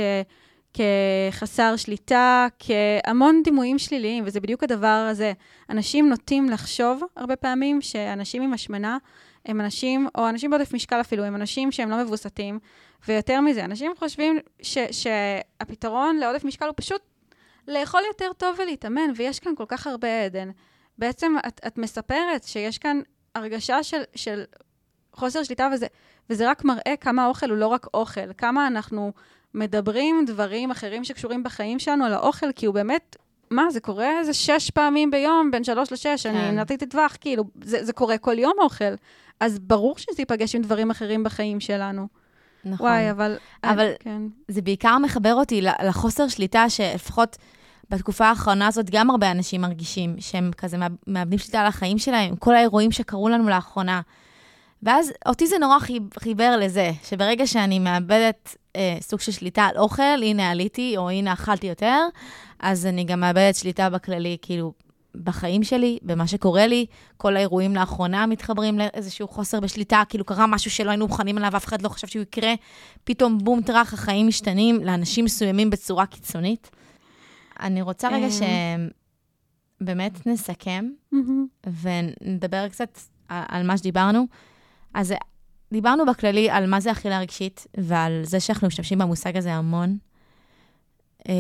[0.75, 5.33] כחסר שליטה, כהמון דימויים שליליים, וזה בדיוק הדבר הזה.
[5.71, 8.99] אנשים נוטים לחשוב הרבה פעמים שאנשים עם השמנה
[9.47, 12.59] הם אנשים, או אנשים בעודף משקל אפילו, הם אנשים שהם לא מבוסתים,
[13.09, 17.01] ויותר מזה, אנשים חושבים ש, שהפתרון לעודף משקל הוא פשוט
[17.69, 20.51] לאכול יותר טוב ולהתאמן, ויש כאן כל כך הרבה עדן.
[20.99, 23.01] בעצם את, את מספרת שיש כאן
[23.35, 24.45] הרגשה של, של
[25.13, 25.87] חוסר שליטה, וזה,
[26.31, 29.13] וזה רק מראה כמה האוכל הוא לא רק אוכל, כמה אנחנו
[29.55, 33.17] מדברים דברים אחרים שקשורים בחיים שלנו על האוכל, כי הוא באמת,
[33.51, 36.35] מה, זה קורה איזה שש פעמים ביום, בין שלוש לשש, כן.
[36.35, 38.95] אני נתתי טווח, כאילו, זה, זה קורה כל יום אוכל.
[39.41, 42.07] אז ברור שזה ייפגש עם דברים אחרים בחיים שלנו.
[42.65, 42.87] נכון.
[42.87, 43.37] וואי, אבל...
[43.65, 44.23] אבל כן.
[44.49, 47.37] זה בעיקר מחבר אותי לחוסר שליטה שלפחות...
[47.91, 50.77] בתקופה האחרונה הזאת גם הרבה אנשים מרגישים שהם כזה
[51.07, 54.01] מאבדים שליטה על החיים שלהם, כל האירועים שקרו לנו לאחרונה.
[54.85, 55.77] ואז אותי זה נורא
[56.19, 61.33] חיבר לזה, שברגע שאני מאבדת אה, סוג של שליטה על אוכל, הנה עליתי, או הנה
[61.33, 62.01] אכלתי יותר,
[62.61, 64.73] אז אני גם מאבדת שליטה בכללי, כאילו,
[65.25, 66.87] בחיים שלי, במה שקורה לי.
[67.17, 71.65] כל האירועים לאחרונה מתחברים לאיזשהו חוסר בשליטה, כאילו קרה משהו שלא היינו מוכנים עליו, אף
[71.65, 72.55] אחד לא חשב שהוא יקרה.
[73.05, 76.71] פתאום בום טראח, החיים משתנים לאנשים מסוימים בצורה קיצונית.
[77.61, 78.89] אני רוצה רגע אמ.
[79.81, 80.91] שבאמת נסכם
[81.83, 84.27] ונדבר קצת על, על מה שדיברנו.
[84.95, 85.15] אז
[85.73, 89.97] דיברנו בכללי על מה זה אכילה רגשית, ועל זה שאנחנו משתמשים במושג הזה המון,
[91.29, 91.35] אה,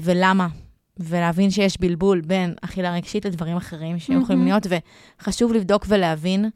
[0.00, 0.48] ולמה,
[0.96, 4.44] ולהבין שיש בלבול בין אכילה רגשית לדברים אחרים שיכולים מהמם.
[4.44, 4.66] להיות,
[5.20, 6.50] וחשוב לבדוק ולהבין,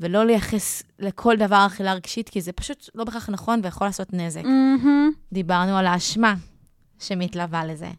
[0.00, 4.42] ולא לייחס לכל דבר אכילה רגשית, כי זה פשוט לא בהכרח נכון ויכול לעשות נזק.
[5.32, 6.34] דיברנו על האשמה
[6.98, 7.90] שמתלווה לזה.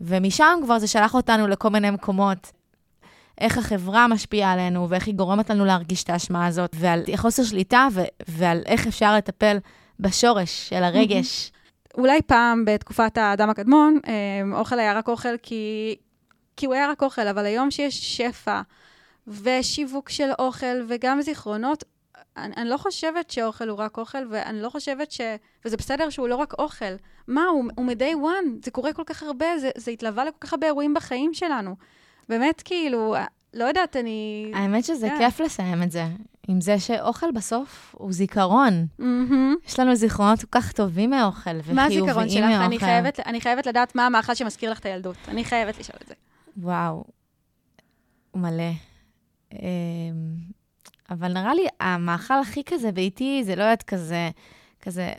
[0.00, 2.52] ומשם כבר זה שלח אותנו לכל מיני מקומות.
[3.40, 7.88] איך החברה משפיעה עלינו, ואיך היא גורמת לנו להרגיש את האשמה הזאת, ועל חוסר שליטה,
[7.92, 9.58] ו- ועל איך אפשר לטפל
[10.00, 11.52] בשורש של הרגש.
[11.98, 15.94] אולי פעם בתקופת האדם הקדמון, אה, אוכל היה רק אוכל כי,
[16.56, 18.60] כי הוא היה רק אוכל, אבל היום שיש שפע
[19.26, 21.84] ושיווק של אוכל וגם זיכרונות,
[22.36, 25.20] אני, אני לא חושבת שאוכל הוא רק אוכל, ואני לא חושבת ש...
[25.64, 26.94] וזה בסדר שהוא לא רק אוכל.
[27.28, 30.52] מה, הוא, הוא מ-day one, זה קורה כל כך הרבה, זה, זה התלווה לכל כך
[30.52, 31.76] הרבה אירועים בחיים שלנו.
[32.28, 33.14] באמת, כאילו,
[33.54, 34.50] לא יודעת, אני...
[34.54, 35.18] האמת שזה כן.
[35.18, 36.04] כיף לסיים את זה,
[36.48, 38.86] עם זה שאוכל בסוף הוא זיכרון.
[38.98, 39.54] מהמם.
[39.66, 42.02] יש לנו זיכרונות כל כך טובים מאוכל, וחיוביים מה מאוכל.
[42.02, 42.60] הזיכרון שלך?
[42.66, 45.16] אני חייבת, אני חייבת לדעת מה המאכל שמזכיר לך את הילדות.
[45.28, 46.14] אני חייבת לשאול את זה.
[46.56, 47.04] וואו,
[48.34, 48.72] מלא.
[49.52, 49.58] אמ,
[51.10, 54.30] אבל נראה לי, המאכל הכי כזה ביתי, זה לא יודעת, כזה,
[54.80, 55.12] כזה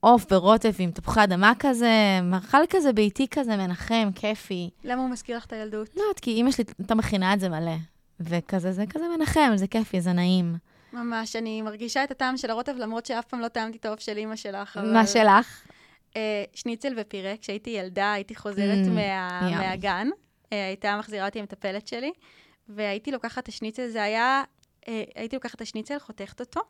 [0.00, 1.90] עוף ברוטב עם תפוחי אדמה כזה,
[2.22, 4.70] מאכל כזה ביתי כזה, מנחם, כיפי.
[4.84, 5.96] למה הוא מזכיר לך את הילדות?
[5.96, 7.74] לא כי אימא שלי הייתה מכינה את זה מלא.
[8.20, 10.56] וכזה, זה כזה מנחם, זה כיפי, זה נעים.
[10.92, 14.16] ממש, אני מרגישה את הטעם של הרוטב, למרות שאף פעם לא טעמתי את העוף של
[14.16, 14.76] אימא שלך.
[14.76, 14.92] אבל...
[14.92, 15.62] מה שלך?
[16.16, 19.50] אה, שניצל ופירה, כשהייתי ילדה, הייתי חוזרת Mm, מה...
[19.50, 20.08] מהגן.
[20.52, 22.12] אה, הייתה מחזירה אותי המטפלת שלי,
[22.68, 24.42] והייתי לוקחת את השניצל, זה היה...
[24.88, 26.60] אה, הייתי לוקחת את השניצל, חותכת אותו,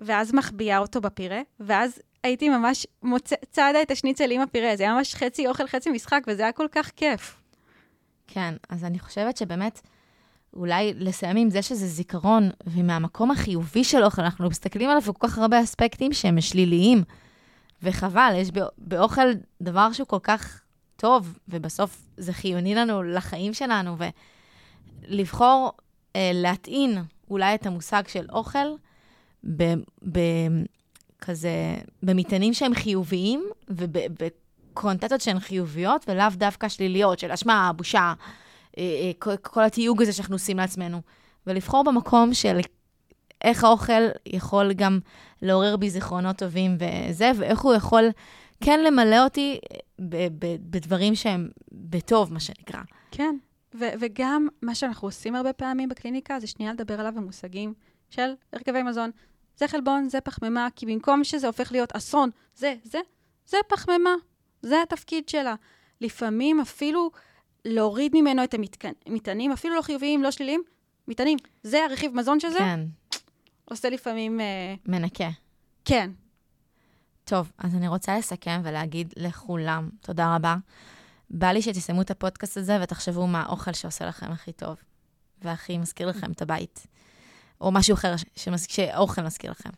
[0.00, 4.76] ואז מחביאה אותו בפירה, ואז הייתי ממש מוצא, צעדה את השניצל עם הפירה.
[4.76, 7.36] זה היה ממש חצי אוכל, חצי משחק, וזה היה כל כך כיף.
[8.26, 9.80] כן, אז אני חושבת שבאמת,
[10.54, 15.38] אולי לסיים עם זה שזה זיכרון, ומהמקום החיובי של אוכל, אנחנו מסתכלים עליו בכל כך
[15.38, 17.02] הרבה אספקטים שהם שליליים.
[17.82, 19.28] וחבל, יש בא- באוכל
[19.60, 20.60] דבר שהוא כל כך
[20.96, 23.96] טוב, ובסוף זה חיוני לנו לחיים שלנו,
[25.08, 25.72] ולבחור
[26.16, 26.98] אה, להטעין
[27.30, 28.66] אולי את המושג של אוכל
[29.44, 29.74] ב-
[30.12, 30.64] ב-
[31.20, 31.50] כזה,
[32.02, 38.14] במטענים שהם חיוביים, ובקונטטות שהן חיוביות, ולאו דווקא שליליות, של אשמה, בושה,
[38.78, 41.00] אה, אה, כל, התיוג הזה שאנחנו עושים לעצמנו.
[41.46, 42.58] ולבחור במקום של
[43.44, 44.98] איך האוכל יכול גם
[45.42, 48.08] לעורר בי זיכרונות טובים וזה, ואיך הוא יכול
[48.64, 49.58] כן למלא אותי
[50.08, 50.26] ב-
[50.70, 52.80] בדברים שהם בטוב, מה שנקרא.
[53.10, 53.36] כן.
[53.74, 57.74] ו- וגם מה שאנחנו עושים הרבה פעמים בקליניקה, זה שנייה לדבר עליו במושגים
[58.10, 59.10] של הרכבי מזון.
[59.60, 62.98] זה חלבון, זה פחמימה, כי במקום שזה הופך להיות אסון, זה, זה,
[63.46, 64.14] זה פחמימה.
[64.62, 65.54] זה התפקיד שלה.
[66.00, 67.10] לפעמים אפילו
[67.64, 68.54] להוריד ממנו את
[69.06, 70.62] המטענים, אפילו לא חיוביים, לא שליליים,
[71.08, 71.38] מטענים.
[71.62, 72.80] זה הרכיב מזון של זה, כן,
[73.64, 74.40] עושה לפעמים...
[74.40, 75.28] אה, מנקה.
[75.84, 76.10] כן.
[77.24, 80.56] טוב, אז אני רוצה לסכם ולהגיד לכולם תודה רבה.
[81.30, 84.76] בא לי שתסיימו את הפודקאסט הזה ותחשבו מה האוכל שעושה לכם הכי טוב,
[85.42, 86.86] והכי מזכיר לכם את הבית,
[87.60, 88.66] או משהו אחר שמז...
[88.68, 89.70] שאוכל מזכיר לכם.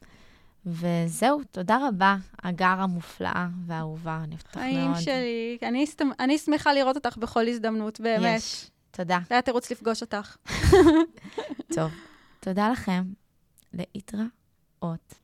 [0.67, 4.65] וזהו, תודה רבה, הגר המופלאה והאהובה, אני אותך מאוד.
[4.65, 6.11] חיים שלי, אני, סתמ...
[6.21, 8.37] אני שמחה לראות אותך בכל הזדמנות, באמת.
[8.41, 8.71] יש.
[8.91, 9.19] תודה.
[9.29, 10.37] זה היה תירוץ לפגוש אותך.
[11.75, 11.91] טוב,
[12.41, 13.03] תודה לכם.
[13.73, 15.22] להתראות.